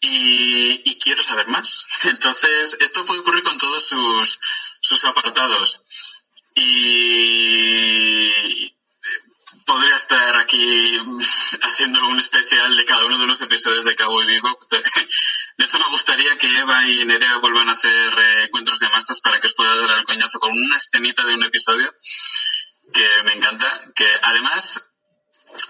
[0.00, 1.86] y, quiero saber más.
[2.04, 4.40] Entonces, esto puede ocurrir con todos sus,
[4.80, 5.84] sus apartados.
[6.54, 8.30] Y
[9.64, 10.96] podría estar aquí
[11.62, 14.60] haciendo un especial de cada uno de los episodios de Cowboy Bebop.
[15.58, 19.20] De hecho, me gustaría que Eva y Nerea vuelvan a hacer eh, encuentros de masas
[19.20, 21.92] para que os pueda dar el coñazo con una escenita de un episodio
[22.92, 23.68] que me encanta.
[23.92, 24.88] Que además,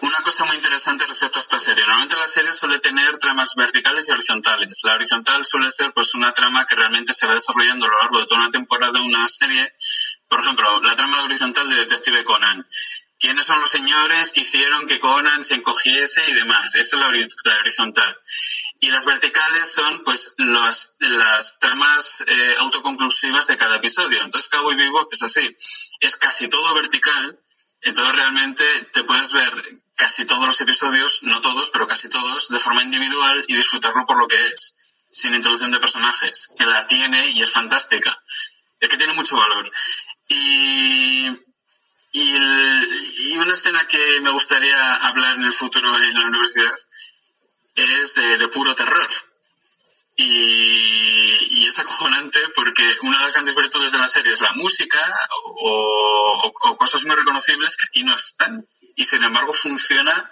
[0.03, 1.85] una cosa muy interesante respecto a esta serie.
[1.85, 4.81] Normalmente la serie suele tener tramas verticales y horizontales.
[4.83, 8.19] La horizontal suele ser pues una trama que realmente se va desarrollando a lo largo
[8.19, 9.73] de toda una temporada de una serie.
[10.29, 12.69] Por ejemplo, la trama horizontal de Detective Conan
[13.19, 16.75] quiénes son los señores que hicieron que Conan se encogiese y demás.
[16.77, 18.17] Esa es la, la horizontal.
[18.81, 24.23] Y las verticales son pues las, las tramas eh, autoconclusivas de cada episodio.
[24.23, 25.55] Entonces Cowboy Bebop es así.
[25.99, 27.41] Es casi todo vertical.
[27.81, 29.53] Entonces realmente te puedes ver
[29.97, 34.17] casi todos los episodios, no todos, pero casi todos, de forma individual y disfrutarlo por
[34.17, 34.77] lo que es,
[35.11, 38.17] sin introducción de personajes, que la tiene y es fantástica.
[38.79, 39.73] Es que tiene mucho valor.
[40.29, 41.27] Y,
[42.13, 42.37] y,
[43.33, 46.75] y una escena que me gustaría hablar en el futuro en la universidad
[47.83, 49.07] es de, de puro terror.
[50.17, 54.53] Y, y es acojonante porque una de las grandes virtudes de la serie es la
[54.55, 55.15] música
[55.45, 58.67] o, o- o cosas muy reconocibles que aquí no están.
[58.97, 60.29] Y sin embargo funciona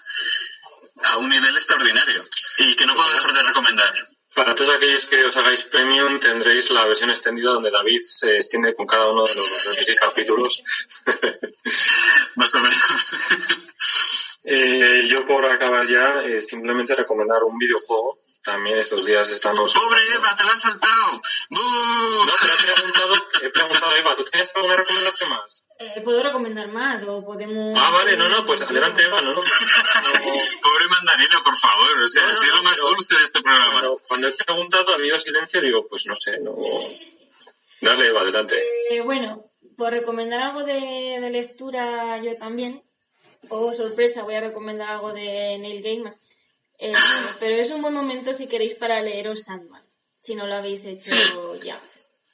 [1.04, 2.24] a un nivel extraordinario
[2.58, 3.94] y que no puedo dejar de recomendar.
[4.34, 8.74] Para todos aquellos que os hagáis premium tendréis la versión extendida donde David se extiende
[8.74, 10.62] con cada uno de los 26 capítulos.
[12.34, 13.16] Más o menos.
[14.46, 18.20] Eh, yo por acabar ya, eh, simplemente recomendar un videojuego.
[18.42, 19.74] También estos días estamos...
[19.74, 21.20] ¡Pobre Eva, te la has saltado!
[21.50, 21.60] ¡Bú!
[21.60, 25.64] No, pero he preguntado, he preguntado a Eva, ¿tú tienes alguna recomendación más?
[25.80, 27.76] Eh, ¿Puedo recomendar más o podemos...?
[27.76, 29.40] Ah, vale, no, no, pues adelante Eva, no, no.
[29.40, 29.42] no
[30.62, 32.02] Pobre mandarina, por favor.
[32.04, 33.72] O sea, No, no, si es lo más pero- dulce de este programa.
[33.72, 36.54] Cuando, cuando he preguntado, ha habido silencio, digo, pues no sé, no...
[37.80, 38.62] Dale, Eva, adelante.
[38.90, 42.84] Eh, bueno, por recomendar algo de, de lectura yo también,
[43.50, 46.14] o sorpresa, voy a recomendar algo de Neil Gaiman.
[46.78, 46.92] Eh,
[47.40, 49.82] pero es un buen momento si queréis para leeros Sandman,
[50.20, 51.14] si no lo habéis hecho
[51.62, 51.80] ya.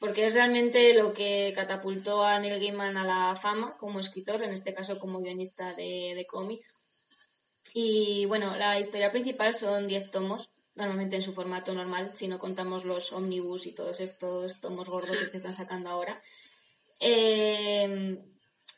[0.01, 4.53] Porque es realmente lo que catapultó a Neil Gaiman a la fama como escritor, en
[4.53, 6.67] este caso como guionista de, de cómics.
[7.75, 12.39] Y bueno, la historia principal son 10 tomos, normalmente en su formato normal, si no
[12.39, 16.21] contamos los omnibus y todos estos tomos gordos que están sacando ahora.
[16.99, 18.19] Eh,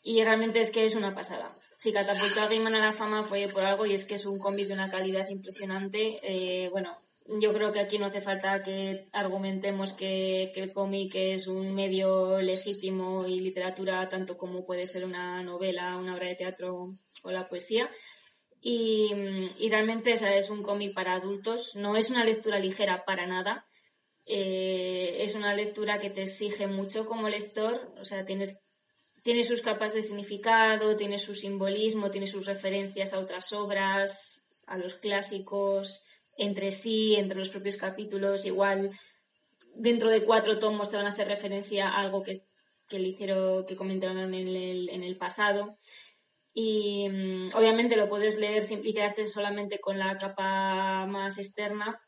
[0.04, 1.50] y realmente es que es una pasada.
[1.84, 4.38] Si catapultó a Gaiman a la fama fue por algo y es que es un
[4.38, 6.18] cómic de una calidad impresionante.
[6.22, 11.14] Eh, bueno, yo creo que aquí no hace falta que argumentemos que, que el cómic
[11.14, 16.36] es un medio legítimo y literatura tanto como puede ser una novela, una obra de
[16.36, 17.90] teatro o la poesía.
[18.62, 19.12] Y,
[19.68, 23.66] realmente o sea, es un cómic para adultos, no es una lectura ligera para nada.
[24.24, 28.63] Eh, es una lectura que te exige mucho como lector, o sea, tienes,
[29.24, 34.76] tiene sus capas de significado, tiene su simbolismo, tiene sus referencias a otras obras, a
[34.76, 36.02] los clásicos,
[36.36, 38.90] entre sí, entre los propios capítulos, igual
[39.74, 42.42] dentro de cuatro tomos te van a hacer referencia a algo que,
[42.88, 45.78] que le hicieron, que comentaron en el, en el pasado.
[46.52, 51.98] Y mm, obviamente lo puedes leer y quedarte solamente con la capa más externa,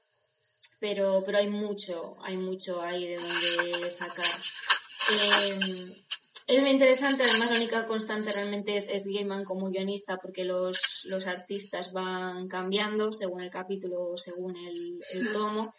[0.78, 4.24] pero, pero hay mucho, hay mucho ahí de donde sacar.
[5.12, 6.05] Eh,
[6.46, 11.02] es muy interesante, además la única constante realmente es, es Gaiman como guionista, porque los,
[11.04, 15.74] los artistas van cambiando según el capítulo o según el, el tomo.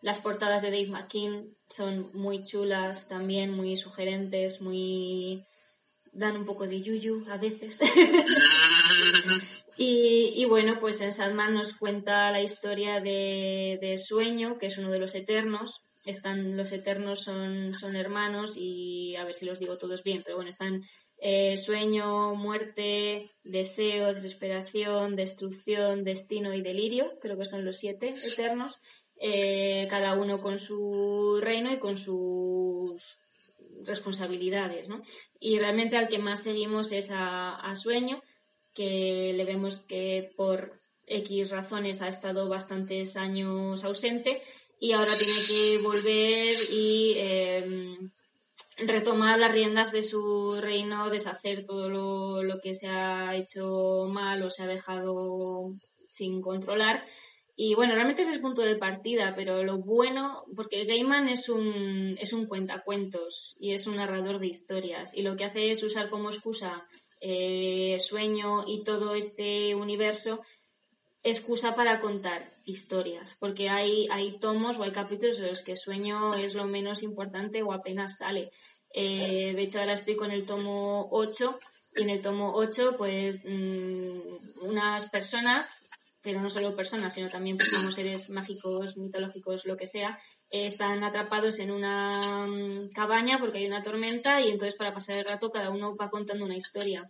[0.00, 5.44] Las portadas de Dave McKean son muy chulas también, muy sugerentes, muy
[6.12, 7.78] dan un poco de yuyu a veces.
[9.76, 14.78] y, y, bueno, pues en Sandman nos cuenta la historia de, de, Sueño, que es
[14.78, 15.82] uno de los eternos.
[16.04, 20.36] Están, los eternos son, son hermanos y a ver si los digo todos bien, pero
[20.36, 20.82] bueno, están
[21.24, 28.80] eh, sueño, muerte, deseo, desesperación, destrucción, destino y delirio, creo que son los siete eternos,
[29.20, 33.18] eh, cada uno con su reino y con sus
[33.84, 35.00] responsabilidades, ¿no?
[35.38, 38.20] Y realmente al que más seguimos es a, a, Sueño,
[38.74, 40.72] que le vemos que por
[41.06, 44.42] X razones ha estado bastantes años ausente
[44.82, 47.96] y ahora tiene que volver y eh,
[48.78, 54.42] retomar las riendas de su reino, deshacer todo lo, lo, que se ha hecho mal
[54.42, 55.70] o se ha dejado
[56.10, 57.06] sin controlar.
[57.54, 62.18] Y bueno, realmente es el punto de partida, pero lo bueno, porque Gaiman es un,
[62.20, 66.10] es un cuentacuentos y es un narrador de historias, y lo que hace es usar
[66.10, 66.82] como excusa
[67.20, 70.40] eh, sueño y todo este universo,
[71.22, 76.34] excusa para contar historias, porque hay, hay tomos o hay capítulos en los que sueño
[76.34, 78.50] es lo menos importante o apenas sale.
[78.94, 81.58] Eh, de hecho, ahora estoy con el tomo 8
[81.96, 84.18] y en el tomo 8, pues mmm,
[84.62, 85.66] unas personas
[86.22, 90.18] pero no solo personas, sino también pues, como seres mágicos, mitológicos, lo que sea,
[90.50, 92.12] están atrapados en una
[92.46, 96.10] um, cabaña porque hay una tormenta y entonces para pasar el rato cada uno va
[96.10, 97.04] contando una historia.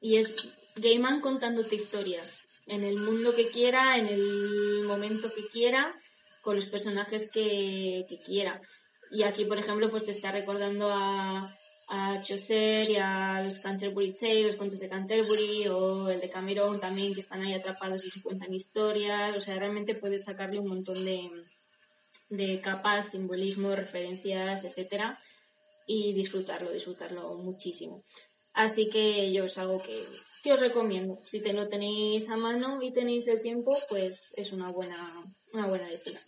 [0.00, 5.94] Y es Gaiman contándote historias en el mundo que quiera, en el momento que quiera,
[6.42, 8.60] con los personajes que, quiera.
[9.10, 11.56] Y aquí, por ejemplo, pues te está recordando a,
[11.88, 16.80] a Chaucer y a los Canterbury Tales, los cuentos de Canterbury o el de Cameron
[16.80, 19.36] también, que están ahí atrapados y se cuentan historias.
[19.36, 21.30] O sea, realmente puedes sacarle un montón de,
[22.28, 25.18] de capas, simbolismo, referencias, etcétera,
[25.86, 28.02] y disfrutarlo, disfrutarlo muchísimo.
[28.54, 30.06] Así que yo es algo que,
[30.42, 31.18] que os recomiendo.
[31.26, 34.96] Si te lo tenéis a mano y tenéis el tiempo, pues es una buena,
[35.52, 36.18] una buena lectura.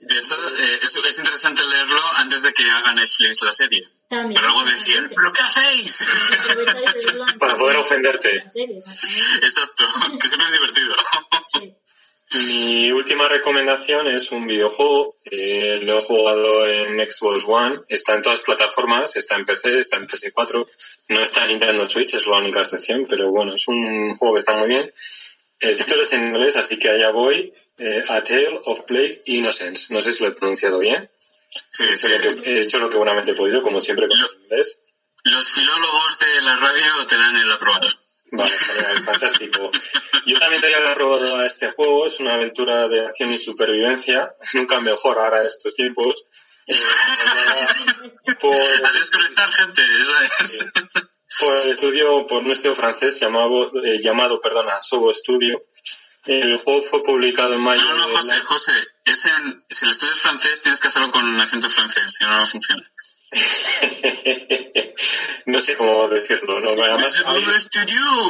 [0.00, 3.88] De hecho, eh, es, es interesante leerlo antes de que haga Netflix la serie.
[4.08, 4.34] También.
[4.34, 6.04] Pero luego decir, ¿pero qué hacéis?
[7.38, 8.34] Para poder de ofenderte.
[8.34, 9.46] la serie, exactamente.
[9.46, 9.86] Exacto,
[10.20, 10.94] que siempre es divertido.
[11.46, 11.74] Sí.
[12.34, 15.16] Mi última recomendación es un videojuego.
[15.24, 17.80] eh, lo he jugado en Xbox One.
[17.88, 19.14] Está en todas plataformas.
[19.16, 20.66] Está en PC, está en PS4.
[21.08, 23.06] No está en Nintendo Switch, es la única excepción.
[23.08, 24.92] Pero bueno, es un juego que está muy bien.
[25.60, 27.52] El título es en inglés, así que allá voy.
[27.78, 29.92] Eh, A Tale of Plague Innocence.
[29.92, 31.08] No sé si lo he pronunciado bien.
[31.68, 32.08] Sí, sí.
[32.44, 34.80] he hecho lo que buenamente he podido, como siempre con el inglés.
[35.22, 37.88] Los filólogos de la radio te dan el aprobado.
[38.36, 39.70] Vale, genial, fantástico.
[40.26, 44.34] Yo también te había probado a este juego, es una aventura de acción y supervivencia,
[44.54, 46.26] nunca mejor ahora en estos tiempos.
[46.66, 46.74] Eh,
[48.40, 50.66] por, A desconectar gente, eso es.
[51.38, 55.62] por el estudio, por un estudio francés llamado, eh, llamado perdona, Sobo Studio.
[56.26, 57.82] El juego fue publicado en mayo.
[57.82, 58.72] No, no, José, José,
[59.04, 62.38] es en, si el estudio es francés tienes que hacerlo con acento francés, si no,
[62.38, 62.90] no funciona.
[65.46, 66.70] no sé cómo decirlo, ¿no?
[66.70, 67.22] Además,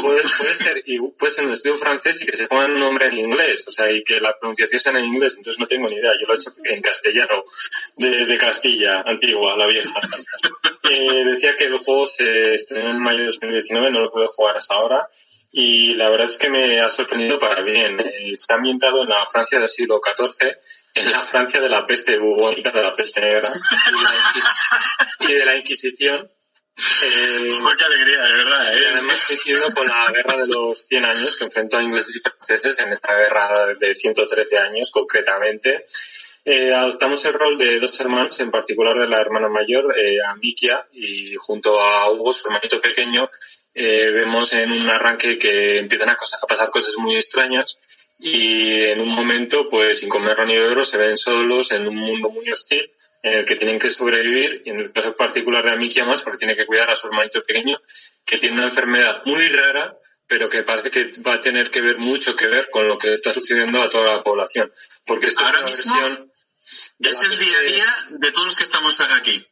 [0.03, 3.07] puede, puede ser y puede ser un estudio francés y que se ponga un nombre
[3.07, 5.97] en inglés, o sea, y que la pronunciación sea en inglés, entonces no tengo ni
[5.97, 6.11] idea.
[6.21, 7.45] Yo lo he hecho en castellano,
[7.97, 9.93] de, de Castilla, antigua, la vieja.
[10.87, 14.59] Eh, decía que el juego se estrenó en mayo de 2019, no lo pude jugar
[14.59, 15.09] hasta ahora.
[15.51, 17.97] Y la verdad es que me ha sorprendido para bien.
[18.01, 20.55] Eh, está ambientado en la Francia del siglo XIV,
[20.95, 23.51] en la Francia de la peste bubónica, de la peste negra
[25.21, 26.31] y de la, Inquisición.
[27.05, 28.89] Eh, qué alegría, de verdad, y ¿eh?
[28.93, 32.79] además coincidiendo con la guerra de los 100 años que enfrentó a ingleses y franceses
[32.81, 35.87] en esta guerra de 113 años concretamente.
[36.45, 40.87] Eh, adoptamos el rol de dos hermanos, en particular de la hermana mayor, eh, Amicia,
[40.93, 43.31] y junto a Hugo, su hermanito pequeño,
[43.73, 47.79] eh, vemos en un arranque que empiezan a, cosa- a pasar cosas muy extrañas
[48.27, 52.31] y en un momento, pues sin comer ni beber, se ven solos en un mundo
[52.31, 52.91] muy hostil
[53.23, 56.39] en el que tienen que sobrevivir y en el caso particular de Amicia más porque
[56.39, 57.79] tiene que cuidar a su hermanito pequeño
[58.25, 61.99] que tiene una enfermedad muy rara pero que parece que va a tener que ver
[61.99, 64.73] mucho que ver con lo que está sucediendo a toda la población
[65.05, 66.31] porque esta Ahora es una mismo,
[66.99, 69.47] versión Es el día a día de todos los que estamos aquí.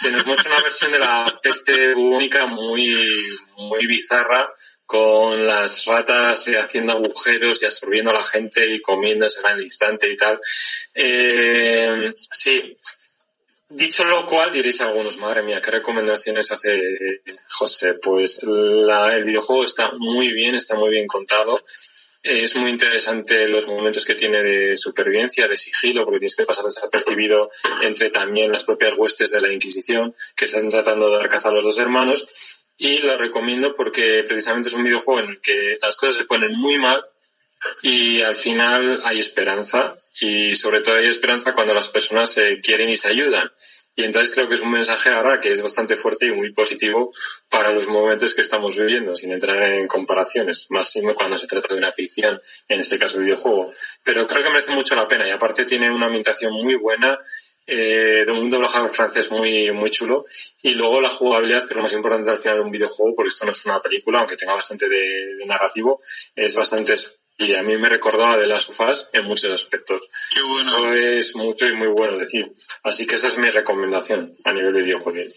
[0.00, 3.06] se nos muestra una versión de la peste bubónica muy,
[3.56, 4.50] muy bizarra,
[4.88, 10.10] con las ratas eh, haciendo agujeros y absorbiendo a la gente y comiéndose al instante
[10.10, 10.40] y tal.
[10.94, 12.74] Eh, sí.
[13.68, 17.20] Dicho lo cual, diréis algunos, madre mía, ¿qué recomendaciones hace eh,
[17.50, 17.94] José?
[18.02, 21.62] Pues la- el videojuego está muy bien, está muy bien contado.
[22.22, 26.64] Es muy interesante los momentos que tiene de supervivencia, de sigilo, porque tienes que pasar
[26.64, 27.50] desapercibido
[27.82, 31.52] entre también las propias huestes de la Inquisición, que están tratando de dar caza a
[31.52, 32.26] los dos hermanos.
[32.78, 36.52] Y lo recomiendo porque precisamente es un videojuego en el que las cosas se ponen
[36.52, 37.04] muy mal
[37.82, 39.96] y al final hay esperanza.
[40.20, 43.50] Y sobre todo hay esperanza cuando las personas se quieren y se ayudan.
[43.98, 47.12] Y entonces creo que es un mensaje ahora que es bastante fuerte y muy positivo
[47.48, 51.80] para los momentos que estamos viviendo, sin entrar en comparaciones, más cuando se trata de
[51.80, 53.72] una ficción, en este caso videojuego.
[54.04, 57.18] Pero creo que merece mucho la pena y aparte tiene una ambientación muy buena,
[57.70, 60.24] eh, de un doblaje francés muy, muy chulo
[60.62, 63.28] y luego la jugabilidad, que es lo más importante al final de un videojuego, porque
[63.28, 66.00] esto no es una película, aunque tenga bastante de, de narrativo,
[66.34, 66.94] es bastante
[67.40, 70.00] y a mí me recordaba de las sofás en muchos aspectos.
[70.34, 70.92] Qué bueno.
[70.92, 72.50] Eso es mucho y muy bueno decir.
[72.82, 75.30] Así que esa es mi recomendación a nivel de videojuego.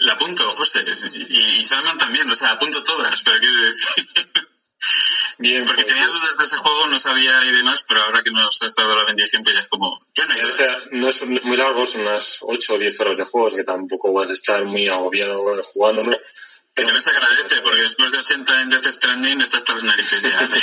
[0.00, 0.80] La apunto, José.
[1.14, 4.06] Y, y Salman también, o sea, apunto todas, pero quiero decir.
[5.38, 8.62] Bien, Porque tenía dudas de este juego, no sabía y demás, pero ahora que nos
[8.62, 11.26] has dado la bendición, pues ya es como, ya no hay o sea, no es,
[11.26, 14.30] no es muy largo, son unas 8 o 10 horas de juegos que tampoco vas
[14.30, 16.16] a estar muy agobiado jugándolo.
[16.74, 20.22] Que también se agradece, porque después de 80 en Death Stranding está hasta las narices
[20.22, 20.54] ya de,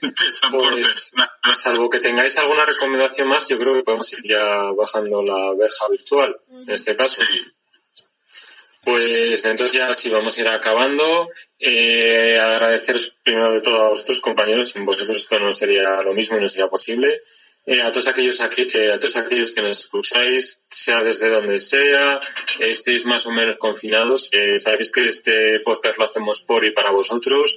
[0.00, 0.16] de.
[0.50, 1.12] Pues,
[1.56, 4.44] salvo que tengáis alguna recomendación más, yo creo que podemos ir ya
[4.76, 7.24] bajando la verja virtual, en este caso.
[7.24, 7.54] Sí.
[8.84, 11.30] Pues entonces ya sí vamos a ir acabando.
[11.58, 16.36] Eh, agradeceros primero de todo a vosotros compañeros, sin vosotros esto no sería lo mismo
[16.36, 17.22] y no sería posible.
[17.66, 21.58] Eh, a todos aquellos aquí- eh, a todos aquellos que nos escucháis, sea desde donde
[21.58, 22.18] sea,
[22.58, 27.56] estéis más o menos confinados, sabéis que este podcast lo hacemos por y para vosotros.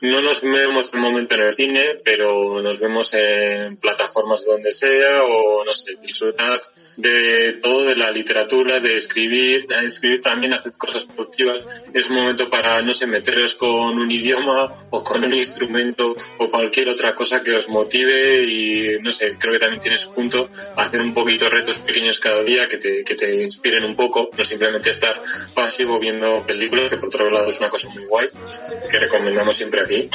[0.00, 4.72] No nos vemos en el momento en el cine, pero nos vemos en plataformas donde
[4.72, 6.58] sea o no sé, disfrutad
[6.96, 11.64] de todo, de la literatura, de escribir, de escribir también, hacer cosas productivas.
[11.92, 16.48] Es un momento para, no sé, meteros con un idioma o con un instrumento o
[16.48, 20.82] cualquier otra cosa que os motive y no sé, creo que también tienes punto a
[20.82, 24.44] hacer un poquito retos pequeños cada día que te, que te inspiren un poco, no
[24.44, 25.22] simplemente estar
[25.54, 28.28] pasivo viendo películas, que por otro lado es una cosa muy guay,
[28.90, 30.08] que recomendamos siempre aquí.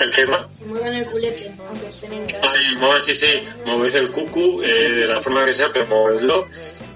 [0.00, 0.48] El tema.
[0.66, 2.46] Muevan el culete, aunque estén en casa.
[2.46, 6.48] Sí, sí, sí, movéis el cucu eh, de la forma que sea, pero movedlo.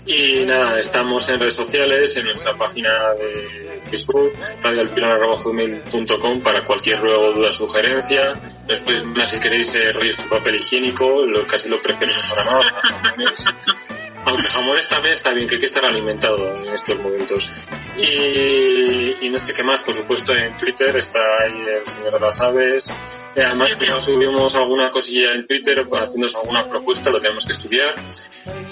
[0.06, 4.32] Y nada, estamos en redes sociales, en nuestra página de Facebook,
[4.62, 8.34] radioalpilon.com para cualquier ruego, duda, sugerencia.
[8.66, 9.92] Después, más si queréis eh,
[10.28, 12.84] papel higiénico, lo, casi lo preferimos para nada.
[14.26, 17.50] Aunque jamones también está bien, que hay que estar alimentado en estos momentos.
[17.96, 22.20] Y, y no sé qué más, por supuesto en Twitter está ahí el señor de
[22.20, 22.92] las aves.
[23.36, 27.52] Y además, no subimos alguna cosilla en Twitter, pues, haciéndonos alguna propuesta, lo tenemos que
[27.52, 27.94] estudiar.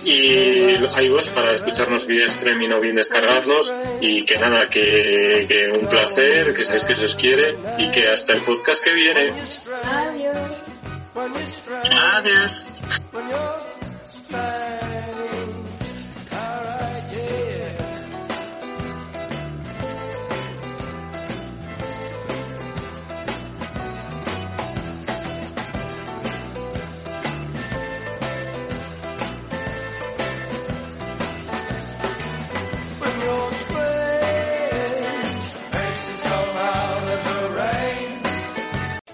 [0.04, 3.74] Y ahí vos para escucharnos vía streaming o bien descargarnos.
[4.00, 8.08] Y que nada, que, que un placer, que sabéis que se os quiere y que
[8.08, 9.32] hasta el podcast que viene.
[12.14, 12.64] Adiós.
[14.30, 14.91] Adiós.